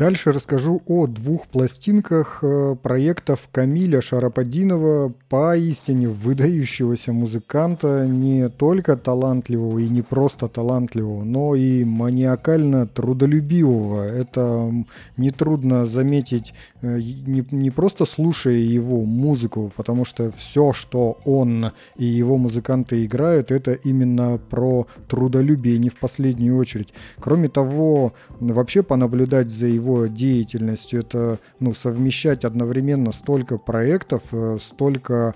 Дальше 0.01 0.31
расскажу 0.31 0.81
о 0.87 1.05
двух 1.05 1.45
пластинках 1.45 2.39
э, 2.41 2.75
проектов 2.81 3.47
Камиля 3.51 4.01
Шарападинова, 4.01 5.13
поистине 5.29 6.07
выдающегося 6.07 7.13
музыканта, 7.13 8.07
не 8.07 8.49
только 8.49 8.97
талантливого 8.97 9.77
и 9.77 9.87
не 9.87 10.01
просто 10.01 10.47
талантливого, 10.47 11.23
но 11.23 11.53
и 11.53 11.83
маниакально 11.83 12.87
трудолюбивого. 12.87 14.01
Это 14.01 14.73
нетрудно 15.17 15.85
заметить, 15.85 16.55
э, 16.81 16.97
не, 16.99 17.45
не 17.51 17.69
просто 17.69 18.05
слушая 18.05 18.55
его 18.55 19.03
музыку, 19.03 19.71
потому 19.77 20.03
что 20.03 20.31
все, 20.31 20.73
что 20.73 21.19
он 21.25 21.73
и 21.95 22.05
его 22.05 22.37
музыканты 22.37 23.05
играют, 23.05 23.51
это 23.51 23.73
именно 23.73 24.39
про 24.49 24.87
трудолюбие, 25.07 25.77
не 25.77 25.89
в 25.89 25.99
последнюю 25.99 26.57
очередь. 26.57 26.91
Кроме 27.19 27.49
того, 27.49 28.13
вообще 28.39 28.81
понаблюдать 28.81 29.51
за 29.51 29.67
его 29.67 29.90
его 29.95 30.07
деятельностью. 30.07 31.01
Это 31.01 31.39
ну, 31.59 31.73
совмещать 31.73 32.45
одновременно 32.45 33.11
столько 33.11 33.57
проектов, 33.57 34.21
э, 34.31 34.57
столько 34.59 35.35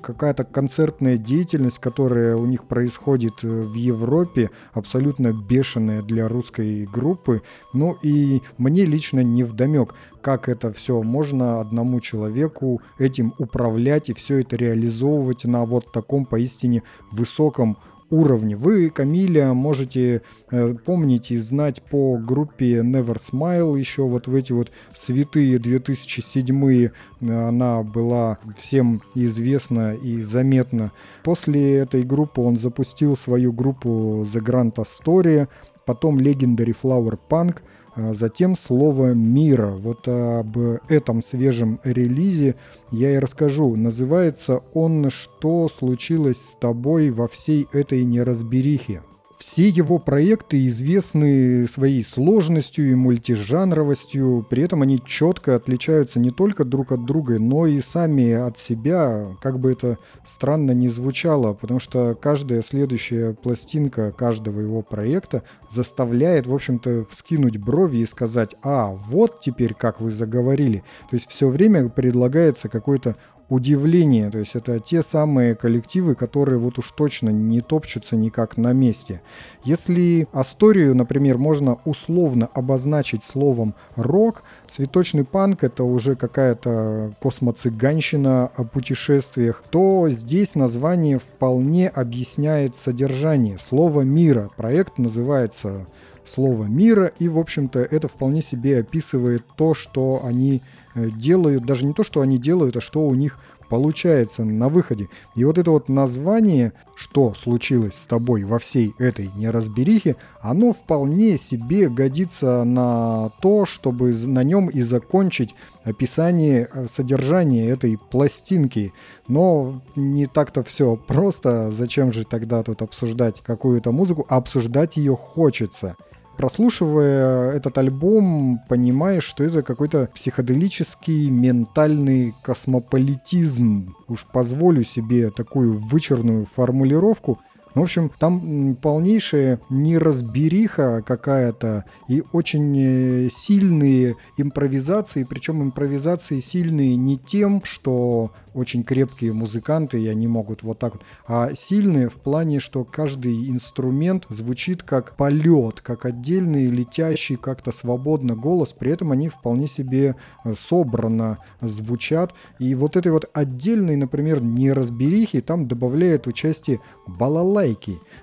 какая-то 0.00 0.44
концертная 0.44 1.18
деятельность, 1.18 1.78
которая 1.78 2.36
у 2.36 2.46
них 2.46 2.64
происходит 2.64 3.42
э, 3.42 3.48
в 3.48 3.74
Европе, 3.74 4.50
абсолютно 4.72 5.32
бешеная 5.32 6.02
для 6.02 6.28
русской 6.28 6.86
группы. 6.86 7.42
Ну 7.72 7.96
и 8.02 8.40
мне 8.58 8.84
лично 8.84 9.20
не 9.20 9.44
вдомек, 9.44 9.94
как 10.22 10.48
это 10.48 10.72
все 10.72 11.02
можно 11.02 11.60
одному 11.60 12.00
человеку 12.00 12.80
этим 12.98 13.34
управлять 13.38 14.08
и 14.08 14.14
все 14.14 14.40
это 14.40 14.56
реализовывать 14.56 15.44
на 15.44 15.64
вот 15.64 15.92
таком 15.92 16.24
поистине 16.24 16.82
высоком 17.10 17.70
уровне. 17.70 17.82
Вы 18.12 18.90
Камиля 18.90 19.54
можете 19.54 20.20
э, 20.50 20.74
помнить 20.74 21.30
и 21.30 21.38
знать 21.38 21.80
по 21.82 22.18
группе 22.18 22.82
Never 22.82 23.16
Smile. 23.16 23.78
Еще 23.78 24.02
вот 24.02 24.28
в 24.28 24.34
эти 24.34 24.52
вот 24.52 24.70
святые 24.94 25.58
2007 25.58 26.90
она 27.22 27.82
была 27.82 28.36
всем 28.54 29.02
известна 29.14 29.94
и 29.94 30.20
заметна. 30.20 30.92
После 31.24 31.76
этой 31.76 32.02
группы 32.02 32.42
он 32.42 32.58
запустил 32.58 33.16
свою 33.16 33.50
группу 33.50 34.26
The 34.30 34.44
Grand 34.44 34.74
Astoria, 34.74 35.48
потом 35.86 36.18
Legendary 36.18 36.76
Flower 36.80 37.18
Punk– 37.30 37.60
затем 37.96 38.56
слово 38.56 39.14
«мира». 39.14 39.68
Вот 39.68 40.08
об 40.08 40.56
этом 40.88 41.22
свежем 41.22 41.80
релизе 41.84 42.56
я 42.90 43.14
и 43.14 43.18
расскажу. 43.18 43.76
Называется 43.76 44.62
он 44.74 45.10
«Что 45.10 45.68
случилось 45.68 46.38
с 46.38 46.56
тобой 46.58 47.10
во 47.10 47.28
всей 47.28 47.68
этой 47.72 48.04
неразберихе?». 48.04 49.02
Все 49.42 49.68
его 49.68 49.98
проекты 49.98 50.68
известны 50.68 51.66
своей 51.66 52.04
сложностью 52.04 52.88
и 52.88 52.94
мультижанровостью, 52.94 54.46
при 54.48 54.62
этом 54.62 54.82
они 54.82 55.02
четко 55.04 55.56
отличаются 55.56 56.20
не 56.20 56.30
только 56.30 56.64
друг 56.64 56.92
от 56.92 57.04
друга, 57.06 57.40
но 57.40 57.66
и 57.66 57.80
сами 57.80 58.30
от 58.30 58.56
себя, 58.56 59.26
как 59.42 59.58
бы 59.58 59.72
это 59.72 59.98
странно 60.24 60.70
ни 60.70 60.86
звучало, 60.86 61.54
потому 61.54 61.80
что 61.80 62.14
каждая 62.14 62.62
следующая 62.62 63.34
пластинка 63.34 64.12
каждого 64.12 64.60
его 64.60 64.80
проекта 64.80 65.42
заставляет, 65.68 66.46
в 66.46 66.54
общем-то, 66.54 67.06
вскинуть 67.10 67.56
брови 67.56 67.96
и 67.96 68.06
сказать, 68.06 68.54
а, 68.62 68.92
вот 68.92 69.40
теперь 69.40 69.74
как 69.74 70.00
вы 70.00 70.12
заговорили. 70.12 70.84
То 71.10 71.16
есть 71.16 71.28
все 71.28 71.48
время 71.48 71.88
предлагается 71.88 72.68
какой-то 72.68 73.16
удивление. 73.52 74.30
То 74.30 74.38
есть 74.38 74.56
это 74.56 74.80
те 74.80 75.02
самые 75.02 75.54
коллективы, 75.54 76.14
которые 76.14 76.58
вот 76.58 76.78
уж 76.78 76.90
точно 76.90 77.28
не 77.28 77.60
топчутся 77.60 78.16
никак 78.16 78.56
на 78.56 78.72
месте. 78.72 79.20
Если 79.62 80.26
Асторию, 80.32 80.94
например, 80.96 81.36
можно 81.36 81.78
условно 81.84 82.48
обозначить 82.54 83.22
словом 83.22 83.74
рок, 83.94 84.42
цветочный 84.68 85.24
панк 85.24 85.64
это 85.64 85.84
уже 85.84 86.16
какая-то 86.16 87.12
космоцыганщина 87.20 88.50
о 88.56 88.64
путешествиях, 88.64 89.62
то 89.68 90.08
здесь 90.08 90.54
название 90.54 91.18
вполне 91.18 91.88
объясняет 91.88 92.74
содержание. 92.74 93.58
Слово 93.58 94.00
мира. 94.00 94.48
Проект 94.56 94.96
называется 94.96 95.86
слова 96.24 96.64
мира, 96.64 97.12
и, 97.18 97.28
в 97.28 97.38
общем-то, 97.38 97.80
это 97.80 98.08
вполне 98.08 98.42
себе 98.42 98.78
описывает 98.78 99.44
то, 99.56 99.74
что 99.74 100.20
они 100.24 100.62
э, 100.94 101.10
делают, 101.10 101.64
даже 101.64 101.84
не 101.84 101.92
то, 101.92 102.04
что 102.04 102.20
они 102.20 102.38
делают, 102.38 102.76
а 102.76 102.80
что 102.80 103.06
у 103.06 103.14
них 103.14 103.38
получается 103.72 104.44
на 104.44 104.68
выходе. 104.68 105.08
И 105.34 105.44
вот 105.44 105.56
это 105.56 105.70
вот 105.70 105.88
название, 105.88 106.74
что 106.94 107.32
случилось 107.32 107.94
с 107.94 108.04
тобой 108.04 108.44
во 108.44 108.58
всей 108.58 108.92
этой 108.98 109.30
неразберихе, 109.34 110.16
оно 110.42 110.74
вполне 110.74 111.38
себе 111.38 111.88
годится 111.88 112.64
на 112.64 113.30
то, 113.40 113.64
чтобы 113.64 114.12
на 114.26 114.44
нем 114.44 114.68
и 114.68 114.82
закончить 114.82 115.54
описание 115.84 116.68
э, 116.70 116.84
содержания 116.84 117.66
этой 117.70 117.96
пластинки. 117.96 118.92
Но 119.26 119.80
не 119.96 120.26
так-то 120.26 120.62
все 120.64 120.96
просто. 120.96 121.72
Зачем 121.72 122.12
же 122.12 122.26
тогда 122.26 122.62
тут 122.62 122.82
обсуждать 122.82 123.40
какую-то 123.40 123.90
музыку? 123.90 124.26
Обсуждать 124.28 124.98
ее 124.98 125.16
хочется 125.16 125.96
прослушивая 126.36 127.52
этот 127.52 127.78
альбом, 127.78 128.60
понимаешь, 128.68 129.24
что 129.24 129.44
это 129.44 129.62
какой-то 129.62 130.08
психоделический 130.14 131.30
ментальный 131.30 132.34
космополитизм. 132.42 133.94
Уж 134.08 134.26
позволю 134.32 134.84
себе 134.84 135.30
такую 135.30 135.78
вычурную 135.78 136.46
формулировку– 136.54 137.38
в 137.74 137.80
общем, 137.80 138.10
там 138.18 138.76
полнейшая 138.76 139.60
неразбериха 139.70 141.02
какая-то 141.06 141.84
и 142.08 142.22
очень 142.32 142.76
э, 142.78 143.28
сильные 143.30 144.16
импровизации, 144.36 145.24
причем 145.24 145.62
импровизации 145.62 146.40
сильные 146.40 146.96
не 146.96 147.16
тем, 147.16 147.62
что 147.64 148.32
очень 148.54 148.84
крепкие 148.84 149.32
музыканты, 149.32 150.00
и 150.02 150.08
они 150.08 150.26
могут 150.26 150.62
вот 150.62 150.78
так 150.78 150.94
вот, 150.94 151.02
а 151.26 151.54
сильные 151.54 152.08
в 152.08 152.16
плане, 152.16 152.60
что 152.60 152.84
каждый 152.84 153.48
инструмент 153.48 154.26
звучит 154.28 154.82
как 154.82 155.16
полет, 155.16 155.80
как 155.80 156.04
отдельный 156.04 156.66
летящий 156.66 157.36
как-то 157.36 157.72
свободно 157.72 158.34
голос, 158.34 158.72
при 158.72 158.92
этом 158.92 159.12
они 159.12 159.28
вполне 159.28 159.66
себе 159.66 160.16
э, 160.44 160.54
собрано 160.54 161.38
звучат. 161.60 162.34
И 162.58 162.74
вот 162.74 162.96
этой 162.96 163.12
вот 163.12 163.30
отдельной, 163.32 163.96
например, 163.96 164.42
неразберихи 164.42 165.40
там 165.40 165.66
добавляет 165.66 166.26
участие 166.26 166.80
балалайки. 167.06 167.61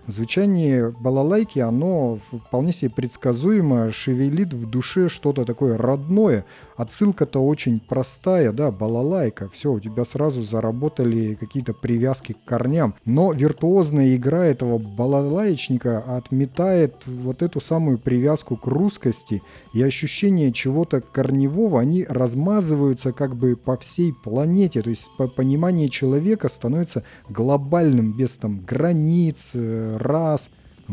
Звучание 0.07 0.91
балалайки, 0.91 1.59
оно 1.59 2.19
вполне 2.31 2.71
себе 2.71 2.91
предсказуемо 2.91 3.91
шевелит 3.91 4.53
в 4.53 4.69
душе 4.69 5.09
что-то 5.09 5.45
такое 5.45 5.77
родное. 5.77 6.45
Отсылка-то 6.75 7.45
очень 7.45 7.79
простая, 7.79 8.51
да, 8.51 8.71
балалайка, 8.71 9.49
все, 9.49 9.73
у 9.73 9.79
тебя 9.79 10.05
сразу 10.05 10.43
заработали 10.43 11.35
какие-то 11.35 11.73
привязки 11.73 12.33
к 12.33 12.47
корням. 12.47 12.95
Но 13.05 13.33
виртуозная 13.33 14.15
игра 14.15 14.45
этого 14.45 14.77
балалаечника 14.77 15.99
отметает 16.17 16.95
вот 17.05 17.41
эту 17.41 17.61
самую 17.61 17.97
привязку 17.97 18.55
к 18.55 18.65
русскости 18.65 19.41
и 19.73 19.83
ощущение 19.83 20.51
чего-то 20.51 21.01
корневого, 21.01 21.79
они 21.79 22.05
размазываются 22.07 23.11
как 23.11 23.35
бы 23.35 23.55
по 23.55 23.77
всей 23.77 24.13
планете. 24.13 24.81
То 24.81 24.89
есть 24.89 25.09
понимание 25.35 25.89
человека 25.89 26.49
становится 26.49 27.03
глобальным, 27.29 28.15
без 28.15 28.37
там 28.37 28.61
границ, 28.65 29.28
э, 29.53 29.97
рас, 29.97 30.49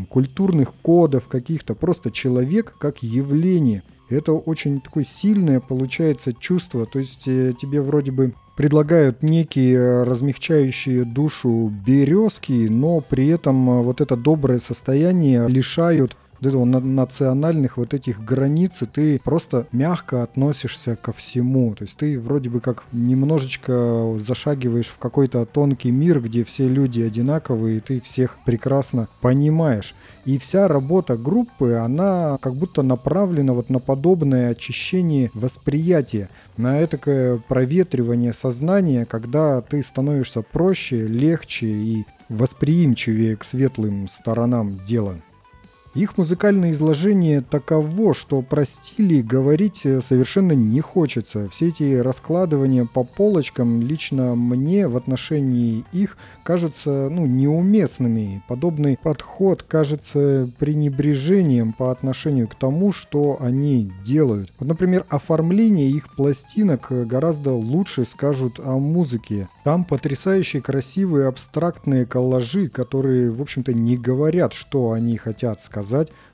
культурных 0.09 0.73
кодов 0.81 1.27
каких-то. 1.27 1.75
Просто 1.75 2.11
человек 2.11 2.75
как 2.77 3.03
явление. 3.03 3.83
Это 4.09 4.33
очень 4.33 4.79
такое 4.79 5.03
сильное 5.03 5.59
получается 5.59 6.33
чувство. 6.33 6.85
То 6.85 6.99
есть 6.99 7.27
э, 7.27 7.53
тебе 7.59 7.81
вроде 7.81 8.11
бы 8.11 8.33
предлагают 8.55 9.21
некие 9.21 10.03
размягчающие 10.03 11.03
душу 11.05 11.71
березки, 11.85 12.67
но 12.69 13.01
при 13.01 13.27
этом 13.27 13.69
э, 13.69 13.81
вот 13.83 14.01
это 14.01 14.15
доброе 14.15 14.59
состояние 14.59 15.47
лишают 15.47 16.17
вот 16.39 16.47
этого 16.47 16.65
национальных 16.65 17.77
вот 17.77 17.93
этих 17.93 18.23
границ, 18.23 18.81
и 18.81 18.85
ты 18.85 19.19
просто 19.19 19.67
мягко 19.71 20.23
относишься 20.23 20.95
ко 20.95 21.13
всему. 21.13 21.73
То 21.75 21.83
есть 21.83 21.97
ты 21.97 22.19
вроде 22.19 22.49
бы 22.49 22.59
как 22.59 22.83
немножечко 22.91 24.15
зашагиваешь 24.17 24.87
в 24.87 24.97
какой-то 24.97 25.45
тонкий 25.45 25.91
мир, 25.91 26.21
где 26.21 26.43
все 26.43 26.67
люди 26.67 27.01
одинаковые, 27.01 27.77
и 27.77 27.79
ты 27.79 28.01
всех 28.01 28.37
прекрасно 28.45 29.07
понимаешь. 29.21 29.95
И 30.25 30.37
вся 30.37 30.67
работа 30.67 31.15
группы, 31.15 31.73
она 31.73 32.37
как 32.41 32.55
будто 32.55 32.83
направлена 32.83 33.53
вот 33.53 33.69
на 33.69 33.79
подобное 33.79 34.51
очищение 34.51 35.31
восприятия, 35.33 36.29
на 36.57 36.79
это 36.79 37.39
проветривание 37.47 38.33
сознания, 38.33 39.05
когда 39.05 39.61
ты 39.61 39.81
становишься 39.81 40.41
проще, 40.41 41.07
легче 41.07 41.67
и 41.67 42.05
восприимчивее 42.29 43.37
к 43.37 43.45
светлым 43.45 44.07
сторонам 44.07 44.83
дела. 44.85 45.15
Их 45.97 46.15
музыкальное 46.15 46.73
изложение 46.73 47.41
таково, 47.41 48.13
что 48.13 48.43
про 48.43 48.65
стили 48.65 49.23
говорить 49.23 49.83
э, 49.83 49.99
совершенно 49.99 50.51
не 50.51 50.79
хочется. 50.79 51.49
Все 51.49 51.69
эти 51.69 51.95
раскладывания 51.95 52.85
по 52.85 53.03
полочкам 53.03 53.81
лично 53.81 54.35
мне 54.35 54.87
в 54.87 54.95
отношении 54.95 55.85
их 55.91 56.17
кажутся 56.43 57.09
ну, 57.09 57.25
неуместными. 57.25 58.43
Подобный 58.47 58.95
подход 59.01 59.63
кажется 59.63 60.47
пренебрежением 60.59 61.73
по 61.73 61.89
отношению 61.89 62.47
к 62.47 62.53
тому, 62.53 62.91
что 62.91 63.37
они 63.39 63.91
делают. 64.03 64.51
Вот, 64.59 64.67
например, 64.67 65.03
оформление 65.09 65.89
их 65.89 66.13
пластинок 66.13 66.91
гораздо 67.07 67.53
лучше 67.53 68.05
скажут 68.05 68.59
о 68.59 68.77
музыке. 68.77 69.49
Там 69.63 69.83
потрясающие 69.83 70.61
красивые 70.61 71.27
абстрактные 71.27 72.05
коллажи, 72.05 72.69
которые, 72.69 73.31
в 73.31 73.41
общем-то, 73.41 73.73
не 73.73 73.97
говорят, 73.97 74.53
что 74.53 74.91
они 74.91 75.17
хотят 75.17 75.63
сказать, 75.63 75.86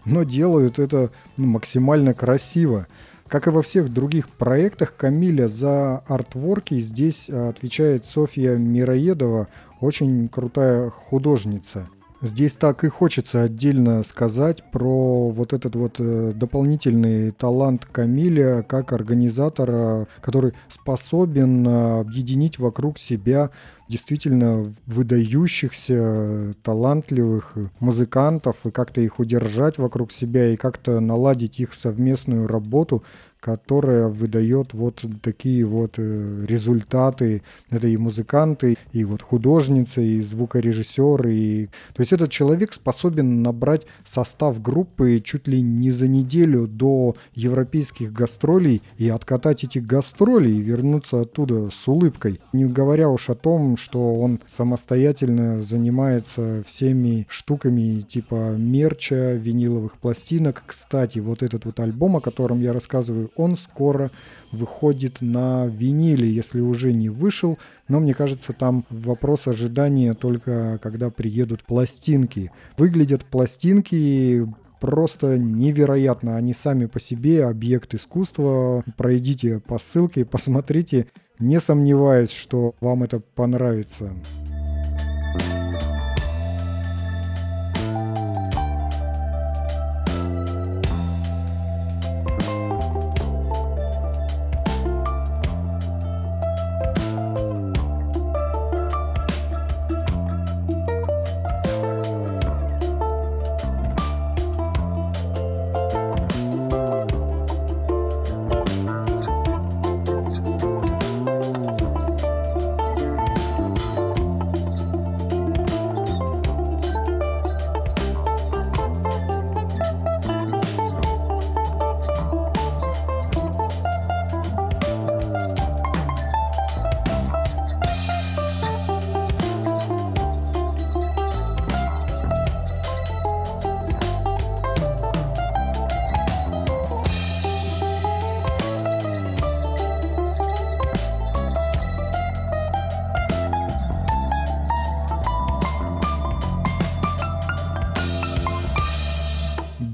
но 0.05 0.23
делают 0.23 0.79
это 0.79 1.11
ну, 1.37 1.47
максимально 1.47 2.13
красиво. 2.13 2.87
Как 3.27 3.47
и 3.47 3.51
во 3.51 3.61
всех 3.61 3.91
других 3.91 4.29
проектах 4.29 4.95
Камиля 4.95 5.47
за 5.47 5.99
артворки 6.07 6.79
здесь 6.79 7.29
отвечает 7.29 8.05
Софья 8.05 8.55
Мироедова, 8.57 9.47
очень 9.79 10.27
крутая 10.27 10.89
художница. 10.89 11.87
Здесь 12.23 12.53
так 12.53 12.85
и 12.85 12.87
хочется 12.87 13.43
отдельно 13.43 14.01
сказать 14.03 14.63
про 14.71 15.27
вот 15.27 15.51
этот 15.51 15.75
вот 15.75 15.97
э, 15.99 16.31
дополнительный 16.33 17.31
талант 17.31 17.85
Камиля 17.85 18.63
как 18.63 18.93
организатора, 18.93 20.07
который 20.21 20.53
способен 20.69 21.67
э, 21.67 21.99
объединить 21.99 22.59
вокруг 22.59 22.97
себя 22.97 23.49
действительно 23.89 24.73
выдающихся, 24.85 26.55
талантливых 26.63 27.57
музыкантов 27.81 28.55
и 28.63 28.71
как-то 28.71 29.01
их 29.01 29.19
удержать 29.19 29.77
вокруг 29.77 30.13
себя 30.13 30.47
и 30.47 30.55
как-то 30.55 31.01
наладить 31.01 31.59
их 31.59 31.73
совместную 31.73 32.47
работу, 32.47 33.03
которая 33.43 34.07
выдает 34.07 34.73
вот 34.73 35.03
такие 35.21 35.65
вот 35.65 35.95
э, 35.97 36.45
результаты. 36.47 37.41
Это 37.69 37.87
и 37.87 37.97
музыканты, 37.97 38.77
и 38.93 39.03
вот 39.03 39.21
художницы, 39.21 40.01
и 40.01 40.21
звукорежиссеры. 40.21 41.35
И... 41.35 41.65
То 41.93 41.99
есть 41.99 42.13
этот 42.13 42.31
человек 42.31 42.73
способен 42.73 43.43
набрать 43.43 43.85
состав 44.05 44.61
группы 44.61 45.21
чуть 45.21 45.49
ли 45.49 45.61
не 45.61 45.91
за 45.91 46.07
неделю 46.07 46.67
до 46.67 47.17
европейских 47.33 48.13
гастролей 48.13 48.81
и 48.97 49.09
откатать 49.09 49.65
эти 49.65 49.79
гастроли 49.79 50.49
и 50.49 50.61
вернуться 50.61 51.19
оттуда 51.19 51.69
с 51.69 51.85
улыбкой. 51.85 52.39
Не 52.53 52.63
говоря 52.63 53.09
уж 53.09 53.29
о 53.29 53.35
том, 53.35 53.75
что 53.75 54.21
он 54.21 54.39
самостоятельно 54.47 55.61
занимается 55.61 56.63
всеми 56.65 57.27
штуками 57.27 57.99
типа 58.07 58.55
мерча, 58.57 59.33
виниловых 59.33 59.97
пластинок. 59.97 60.63
Кстати, 60.65 61.19
вот 61.19 61.43
этот 61.43 61.65
вот 61.65 61.81
альбом, 61.81 62.15
о 62.15 62.21
котором 62.21 62.61
я 62.61 62.71
рассказываю, 62.71 63.31
он 63.35 63.55
скоро 63.57 64.11
выходит 64.51 65.21
на 65.21 65.65
виниле, 65.67 66.29
если 66.29 66.59
уже 66.59 66.93
не 66.93 67.09
вышел. 67.09 67.57
Но 67.87 67.99
мне 67.99 68.13
кажется, 68.13 68.53
там 68.53 68.85
вопрос 68.89 69.47
ожидания 69.47 70.13
только 70.13 70.79
когда 70.81 71.09
приедут 71.09 71.63
пластинки. 71.63 72.51
Выглядят 72.77 73.25
пластинки 73.25 74.47
просто 74.79 75.37
невероятно. 75.37 76.35
Они 76.35 76.53
сами 76.53 76.87
по 76.87 76.99
себе 76.99 77.45
объект 77.45 77.93
искусства. 77.93 78.83
Пройдите 78.97 79.59
по 79.59 79.79
ссылке, 79.79 80.25
посмотрите. 80.25 81.07
Не 81.39 81.59
сомневаюсь, 81.59 82.31
что 82.31 82.75
вам 82.79 83.03
это 83.03 83.19
понравится. 83.19 84.13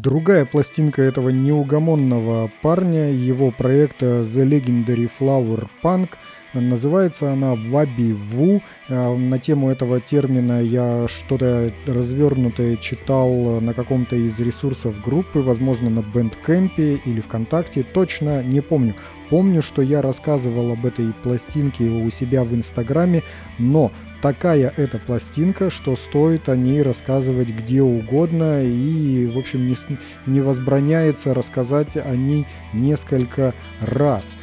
Другая 0.10 0.43
пластинка 0.43 1.04
этого 1.04 1.30
неугомонного 1.30 2.52
парня, 2.63 3.12
его 3.12 3.52
проекта 3.52 4.22
The 4.22 4.43
Legendary 4.43 5.08
Flower 5.08 5.67
Punk, 5.84 6.13
называется 6.56 7.32
она 7.32 7.54
Ваби 7.54 8.13
Ву. 8.13 8.63
А, 8.89 9.15
на 9.15 9.38
тему 9.38 9.69
этого 9.69 10.02
термина 10.02 10.63
я 10.63 11.08
что-то 11.08 11.72
развернутое 11.86 12.78
читал 12.78 13.62
на 13.62 13.76
каком-то 13.76 14.15
из 14.15 14.39
ресурсов 14.39 15.00
группы, 15.00 15.41
возможно, 15.41 15.91
на 15.91 16.00
Bandcamp 16.00 17.02
или 17.06 17.22
ВКонтакте, 17.22 17.84
точно 17.84 18.41
не 18.41 18.62
помню. 18.62 18.95
Помню, 19.30 19.62
что 19.62 19.82
я 19.82 20.02
рассказывал 20.02 20.72
об 20.72 20.86
этой 20.86 21.13
пластинке 21.24 21.86
у 21.86 22.10
себя 22.10 22.44
в 22.44 22.54
Инстаграме, 22.54 23.24
но 23.60 23.92
такая 24.22 24.74
эта 24.76 24.98
пластинка, 24.98 25.70
что 25.70 25.96
стоит 25.96 26.50
о 26.50 26.56
ней 26.56 26.82
рассказывать 26.82 27.50
где 27.50 27.82
угодно 27.82 28.63
и, 28.63 29.28
в 29.28 29.38
общем, 29.38 29.68
не, 29.68 29.76
не 30.26 30.42
возбраняется 30.42 31.34
рассказать 31.34 31.96
о 31.96 32.15
ней 32.15 32.48
несколько 32.74 33.54
раз. 33.82 34.36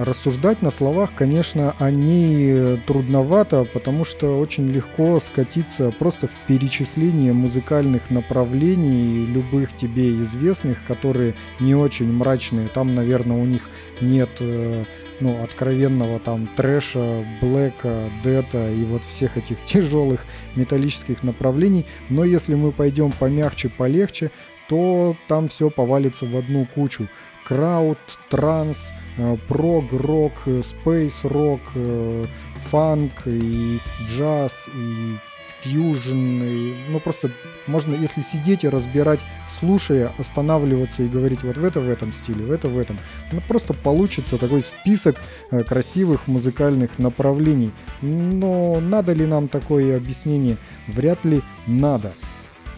Рассуждать 0.00 0.62
на 0.62 0.70
словах, 0.70 1.10
конечно, 1.14 1.76
они 1.78 2.78
трудновато, 2.86 3.66
потому 3.66 4.06
что 4.06 4.40
очень 4.40 4.66
легко 4.66 5.20
скатиться 5.20 5.90
просто 5.90 6.26
в 6.26 6.32
перечисление 6.46 7.34
музыкальных 7.34 8.08
направлений, 8.08 9.26
любых 9.26 9.76
тебе 9.76 10.22
известных, 10.22 10.82
которые 10.86 11.34
не 11.60 11.74
очень 11.74 12.10
мрачные. 12.10 12.68
Там, 12.68 12.94
наверное, 12.94 13.36
у 13.36 13.44
них 13.44 13.68
нет 14.00 14.30
э, 14.40 14.84
ну, 15.20 15.42
откровенного 15.44 16.18
там 16.18 16.48
трэша, 16.56 17.26
блэка, 17.42 18.10
дета 18.24 18.72
и 18.72 18.84
вот 18.84 19.04
всех 19.04 19.36
этих 19.36 19.62
тяжелых 19.66 20.24
металлических 20.56 21.22
направлений. 21.22 21.84
Но 22.08 22.24
если 22.24 22.54
мы 22.54 22.72
пойдем 22.72 23.12
помягче, 23.12 23.68
полегче, 23.68 24.30
то 24.70 25.14
там 25.28 25.48
все 25.48 25.68
повалится 25.68 26.24
в 26.24 26.34
одну 26.36 26.64
кучу 26.64 27.08
крауд, 27.50 27.98
транс, 28.28 28.92
э, 29.18 29.36
прог, 29.48 29.92
рок, 29.92 30.32
э, 30.46 30.62
спейс 30.62 31.24
рок, 31.24 31.60
э, 31.74 32.26
фанк 32.70 33.12
и 33.26 33.80
джаз 34.08 34.68
и 34.72 35.16
фьюжн, 35.60 36.44
и, 36.44 36.74
ну 36.88 37.00
просто 37.00 37.32
можно, 37.66 37.96
если 37.96 38.20
сидеть 38.20 38.62
и 38.62 38.68
разбирать, 38.68 39.18
слушая, 39.58 40.12
останавливаться 40.16 41.02
и 41.02 41.08
говорить 41.08 41.42
вот 41.42 41.56
в 41.56 41.64
это 41.64 41.80
в 41.80 41.90
этом 41.90 42.12
стиле, 42.12 42.44
в 42.44 42.52
это 42.52 42.68
в 42.68 42.78
этом, 42.78 42.98
ну 43.32 43.42
просто 43.48 43.74
получится 43.74 44.38
такой 44.38 44.62
список 44.62 45.16
красивых 45.50 46.28
музыкальных 46.28 47.00
направлений. 47.00 47.72
Но 48.00 48.78
надо 48.80 49.12
ли 49.12 49.26
нам 49.26 49.48
такое 49.48 49.96
объяснение? 49.96 50.56
Вряд 50.86 51.24
ли 51.24 51.42
надо. 51.66 52.12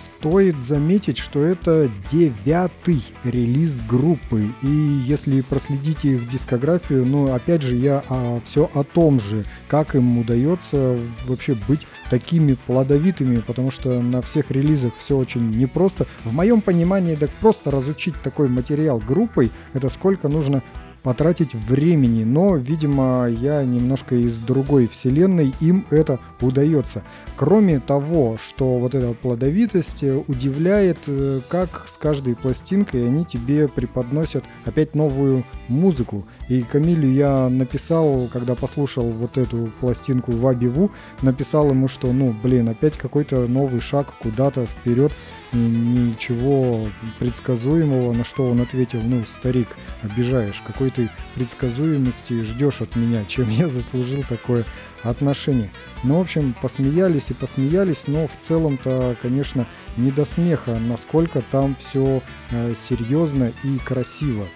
Стоит 0.02 0.60
заметить, 0.60 1.18
что 1.18 1.44
это 1.44 1.90
девятый 2.10 3.02
релиз 3.24 3.80
группы, 3.82 4.48
и 4.62 4.66
если 4.66 5.40
проследите 5.42 6.14
их 6.14 6.28
дискографию, 6.28 7.04
ну, 7.04 7.32
опять 7.32 7.62
же, 7.62 7.76
я 7.76 8.02
а, 8.08 8.40
все 8.44 8.68
о 8.74 8.82
том 8.82 9.20
же, 9.20 9.44
как 9.68 9.94
им 9.94 10.18
удается 10.18 10.98
вообще 11.26 11.56
быть 11.68 11.86
такими 12.10 12.54
плодовитыми, 12.66 13.38
потому 13.38 13.70
что 13.70 14.00
на 14.00 14.22
всех 14.22 14.50
релизах 14.50 14.94
все 14.98 15.16
очень 15.16 15.50
непросто. 15.50 16.06
В 16.24 16.32
моем 16.32 16.62
понимании, 16.62 17.14
так 17.14 17.30
просто 17.40 17.70
разучить 17.70 18.14
такой 18.22 18.48
материал 18.48 18.98
группой, 18.98 19.50
это 19.72 19.88
сколько 19.88 20.28
нужно 20.28 20.62
потратить 21.02 21.54
времени, 21.54 22.24
но, 22.24 22.56
видимо, 22.56 23.28
я 23.28 23.64
немножко 23.64 24.14
из 24.14 24.38
другой 24.38 24.86
вселенной, 24.86 25.52
им 25.60 25.86
это 25.90 26.20
удается. 26.40 27.02
Кроме 27.36 27.80
того, 27.80 28.36
что 28.38 28.78
вот 28.78 28.94
эта 28.94 29.12
плодовитость 29.14 30.02
удивляет, 30.02 30.98
э, 31.06 31.40
как 31.48 31.84
с 31.88 31.96
каждой 31.96 32.36
пластинкой 32.36 33.06
они 33.06 33.24
тебе 33.24 33.68
преподносят 33.68 34.44
опять 34.64 34.94
новую 34.94 35.44
музыку. 35.68 36.24
И 36.48 36.62
Камилю 36.62 37.10
я 37.10 37.48
написал, 37.48 38.28
когда 38.32 38.54
послушал 38.54 39.10
вот 39.10 39.38
эту 39.38 39.72
пластинку 39.80 40.32
Вабиву, 40.32 40.90
написал 41.20 41.70
ему, 41.70 41.88
что, 41.88 42.12
ну, 42.12 42.34
блин, 42.42 42.68
опять 42.68 42.96
какой-то 42.96 43.46
новый 43.48 43.80
шаг 43.80 44.14
куда-то 44.20 44.66
вперед 44.66 45.12
ничего 45.52 46.88
предсказуемого, 47.18 48.12
на 48.12 48.24
что 48.24 48.48
он 48.48 48.60
ответил, 48.60 49.00
ну, 49.02 49.24
старик, 49.26 49.68
обижаешь, 50.02 50.62
какой 50.66 50.90
ты 50.90 51.10
предсказуемости 51.34 52.42
ждешь 52.42 52.80
от 52.80 52.96
меня, 52.96 53.24
чем 53.24 53.48
я 53.50 53.68
заслужил 53.68 54.24
такое 54.28 54.64
отношение. 55.02 55.70
Ну, 56.04 56.18
в 56.18 56.20
общем, 56.22 56.54
посмеялись 56.60 57.30
и 57.30 57.34
посмеялись, 57.34 58.04
но 58.06 58.26
в 58.26 58.36
целом-то, 58.38 59.16
конечно, 59.20 59.66
не 59.96 60.10
до 60.10 60.24
смеха, 60.24 60.78
насколько 60.78 61.42
там 61.42 61.76
все 61.76 62.22
э, 62.50 62.74
серьезно 62.74 63.52
и 63.64 63.78
красиво. 63.78 64.48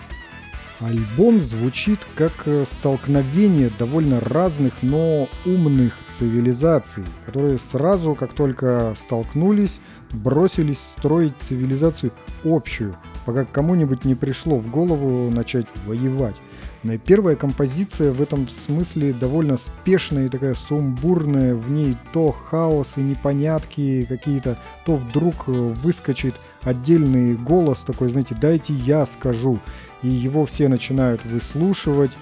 Альбом 0.81 1.41
звучит 1.41 2.07
как 2.17 2.47
э, 2.47 2.67
столкновение 2.67 3.71
довольно 3.79 4.21
разных, 4.21 4.75
но 4.83 5.27
умных 5.47 5.95
цивилизаций, 6.11 7.03
которые 7.25 7.59
сразу, 7.59 8.15
как 8.15 8.35
только 8.35 8.93
столкнулись, 8.95 9.81
бросились 10.13 10.81
строить 10.81 11.33
цивилизацию 11.41 12.13
общую, 12.45 12.95
пока 13.25 13.47
кому-нибудь 13.47 14.05
не 14.05 14.15
пришло 14.15 14.59
в 14.59 14.71
голову 14.71 15.31
начать 15.31 15.67
воевать. 15.87 16.37
Первая 17.05 17.35
композиция 17.35 18.13
в 18.13 18.23
этом 18.23 18.47
смысле 18.49 19.13
довольно 19.13 19.57
спешная 19.57 20.27
и 20.27 20.29
такая 20.29 20.55
сумбурная, 20.55 21.55
в 21.55 21.71
ней 21.71 21.97
то 22.13 22.31
хаос 22.31 22.97
и 22.97 23.01
непонятки 23.01 24.07
какие-то, 24.09 24.59
то 24.85 24.95
вдруг 24.95 25.49
э, 25.49 25.53
выскочит 25.53 26.35
отдельный 26.63 27.35
голос 27.35 27.83
такой, 27.83 28.09
знаете, 28.09 28.37
дайте 28.41 28.73
я 28.75 29.07
скажу 29.07 29.59
и 30.03 30.09
его 30.09 30.47
все 30.47 30.69
начинают 30.69 31.25
выслушивать, 31.25 32.13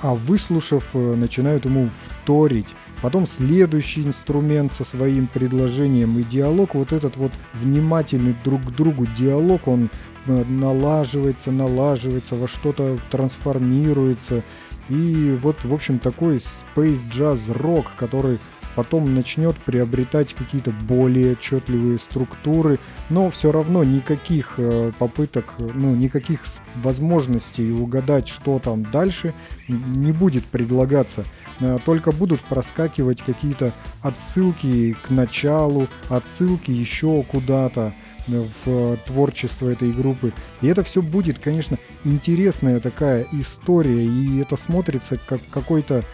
а 0.00 0.14
выслушав, 0.14 0.84
э, 0.94 1.14
начинают 1.14 1.64
ему 1.64 1.90
вторить. 2.06 2.74
Потом 3.02 3.26
следующий 3.26 4.02
инструмент 4.02 4.72
со 4.72 4.84
своим 4.84 5.26
предложением 5.28 6.18
и 6.18 6.22
диалог, 6.22 6.74
вот 6.74 6.92
этот 6.92 7.16
вот 7.16 7.32
внимательный 7.52 8.34
друг 8.44 8.64
к 8.64 8.70
другу 8.70 9.06
диалог, 9.06 9.68
он 9.68 9.90
э, 10.26 10.44
налаживается, 10.44 11.50
налаживается, 11.52 12.36
во 12.36 12.48
что-то 12.48 12.98
трансформируется. 13.10 14.42
И 14.88 15.38
вот, 15.42 15.64
в 15.64 15.74
общем, 15.74 15.98
такой 15.98 16.36
space 16.36 17.08
jazz 17.10 17.52
рок, 17.52 17.92
который 17.96 18.38
потом 18.74 19.14
начнет 19.14 19.56
приобретать 19.56 20.34
какие-то 20.34 20.70
более 20.70 21.32
отчетливые 21.32 21.98
структуры, 21.98 22.78
но 23.10 23.30
все 23.30 23.52
равно 23.52 23.84
никаких 23.84 24.54
э, 24.58 24.92
попыток, 24.98 25.54
ну, 25.58 25.94
никаких 25.94 26.42
возможностей 26.76 27.72
угадать, 27.72 28.28
что 28.28 28.58
там 28.58 28.90
дальше, 28.90 29.34
не 29.68 30.12
будет 30.12 30.44
предлагаться. 30.44 31.24
Э, 31.60 31.78
только 31.84 32.12
будут 32.12 32.40
проскакивать 32.42 33.22
какие-то 33.22 33.72
отсылки 34.02 34.96
к 35.02 35.10
началу, 35.10 35.88
отсылки 36.08 36.70
еще 36.70 37.22
куда-то 37.24 37.94
э, 38.28 38.44
в 38.64 38.96
творчество 39.06 39.68
этой 39.68 39.92
группы. 39.92 40.32
И 40.60 40.66
это 40.66 40.84
все 40.84 41.02
будет, 41.02 41.38
конечно, 41.38 41.78
интересная 42.04 42.80
такая 42.80 43.26
история, 43.32 44.04
и 44.04 44.40
это 44.40 44.56
смотрится 44.56 45.18
как 45.18 45.40
какой-то 45.50 46.04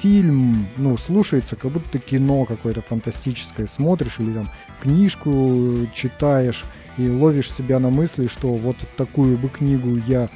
фильм, 0.00 0.66
ну, 0.76 0.96
слушается, 0.96 1.56
как 1.56 1.72
будто 1.72 1.98
кино 1.98 2.44
какое-то 2.44 2.80
фантастическое 2.80 3.66
смотришь 3.66 4.18
или 4.18 4.32
там 4.32 4.50
книжку 4.80 5.86
читаешь 5.92 6.64
и 6.96 7.08
ловишь 7.08 7.52
себя 7.52 7.78
на 7.78 7.90
мысли, 7.90 8.26
что 8.26 8.54
вот 8.54 8.76
такую 8.96 9.38
бы 9.38 9.48
книгу 9.48 9.96
я 10.06 10.28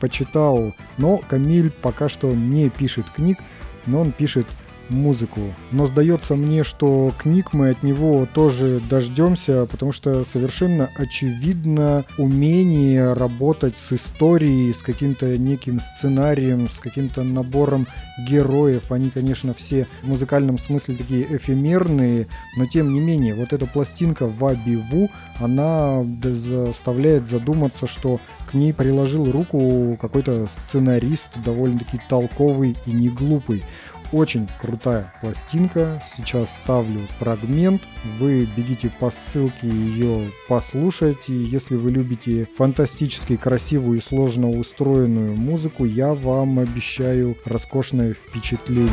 почитал. 0.00 0.74
Но 0.98 1.18
Камиль 1.18 1.70
пока 1.70 2.08
что 2.08 2.34
не 2.34 2.68
пишет 2.70 3.06
книг, 3.14 3.38
но 3.86 4.00
он 4.00 4.12
пишет 4.12 4.46
музыку. 4.88 5.40
Но 5.70 5.86
сдается 5.86 6.36
мне, 6.36 6.64
что 6.64 7.12
книг 7.18 7.52
мы 7.52 7.70
от 7.70 7.82
него 7.82 8.26
тоже 8.32 8.80
дождемся, 8.88 9.66
потому 9.66 9.92
что 9.92 10.24
совершенно 10.24 10.90
очевидно 10.96 12.04
умение 12.18 13.12
работать 13.12 13.78
с 13.78 13.92
историей, 13.92 14.72
с 14.72 14.82
каким-то 14.82 15.36
неким 15.38 15.80
сценарием, 15.80 16.70
с 16.70 16.78
каким-то 16.78 17.22
набором 17.22 17.86
героев. 18.28 18.92
Они, 18.92 19.10
конечно, 19.10 19.54
все 19.54 19.86
в 20.02 20.08
музыкальном 20.08 20.58
смысле 20.58 20.96
такие 20.96 21.36
эфемерные, 21.36 22.26
но 22.56 22.66
тем 22.66 22.92
не 22.92 23.00
менее, 23.00 23.34
вот 23.34 23.52
эта 23.52 23.66
пластинка 23.66 24.26
Ваби 24.26 24.76
Ву, 24.76 25.10
она 25.38 26.04
заставляет 26.22 27.26
задуматься, 27.26 27.86
что 27.86 28.20
к 28.50 28.54
ней 28.54 28.72
приложил 28.72 29.30
руку 29.30 29.98
какой-то 30.00 30.46
сценарист, 30.48 31.38
довольно-таки 31.44 32.00
толковый 32.08 32.76
и 32.86 32.92
не 32.92 33.08
глупый. 33.08 33.64
Очень 34.12 34.48
крутая 34.60 35.12
пластинка. 35.20 36.02
Сейчас 36.06 36.58
ставлю 36.58 37.06
фрагмент. 37.18 37.82
Вы 38.18 38.48
бегите 38.56 38.88
по 38.88 39.10
ссылке 39.10 39.66
ее 39.66 40.30
послушайте. 40.48 41.34
Если 41.42 41.76
вы 41.76 41.90
любите 41.90 42.46
фантастически 42.56 43.36
красивую 43.36 43.98
и 43.98 44.02
сложно 44.02 44.50
устроенную 44.50 45.36
музыку, 45.36 45.84
я 45.84 46.14
вам 46.14 46.58
обещаю 46.60 47.36
роскошное 47.44 48.14
впечатление. 48.14 48.90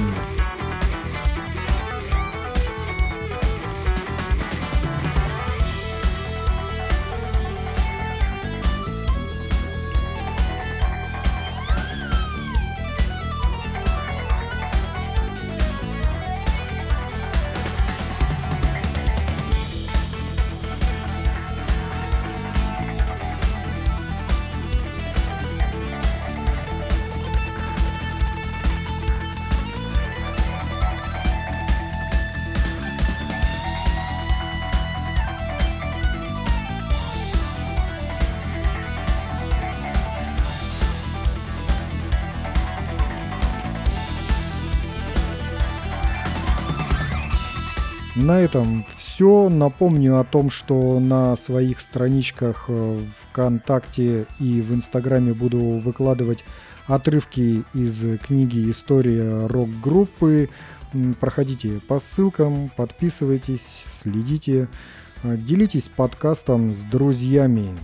На 48.24 48.40
этом 48.40 48.86
все. 48.96 49.50
Напомню 49.50 50.18
о 50.18 50.24
том, 50.24 50.50
что 50.50 51.02
на 51.02 51.36
своих 51.36 51.82
страничках 51.82 52.68
э, 52.70 53.00
ВКонтакте 53.20 54.28
и 54.40 54.62
в 54.62 54.74
Инстаграме 54.74 55.34
буду 55.34 55.60
выкладывать 55.60 56.46
отрывки 56.88 57.66
из 57.74 58.18
книги 58.20 58.72
«История 58.72 59.48
рок-группы». 59.48 60.50
Проходите 61.20 61.82
по 61.86 62.00
ссылкам, 62.00 62.72
подписывайтесь, 62.78 63.84
следите, 63.92 64.70
э, 65.24 65.36
делитесь 65.36 65.90
подкастом 65.90 66.74
с 66.74 66.84
друзьями. 66.84 67.78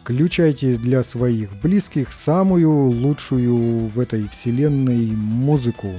Включайте 0.00 0.76
для 0.76 1.02
своих 1.02 1.50
близких 1.60 2.12
самую 2.12 2.90
лучшую 2.90 3.88
в 3.88 3.98
этой 3.98 4.28
вселенной 4.28 5.06
музыку. 5.06 5.94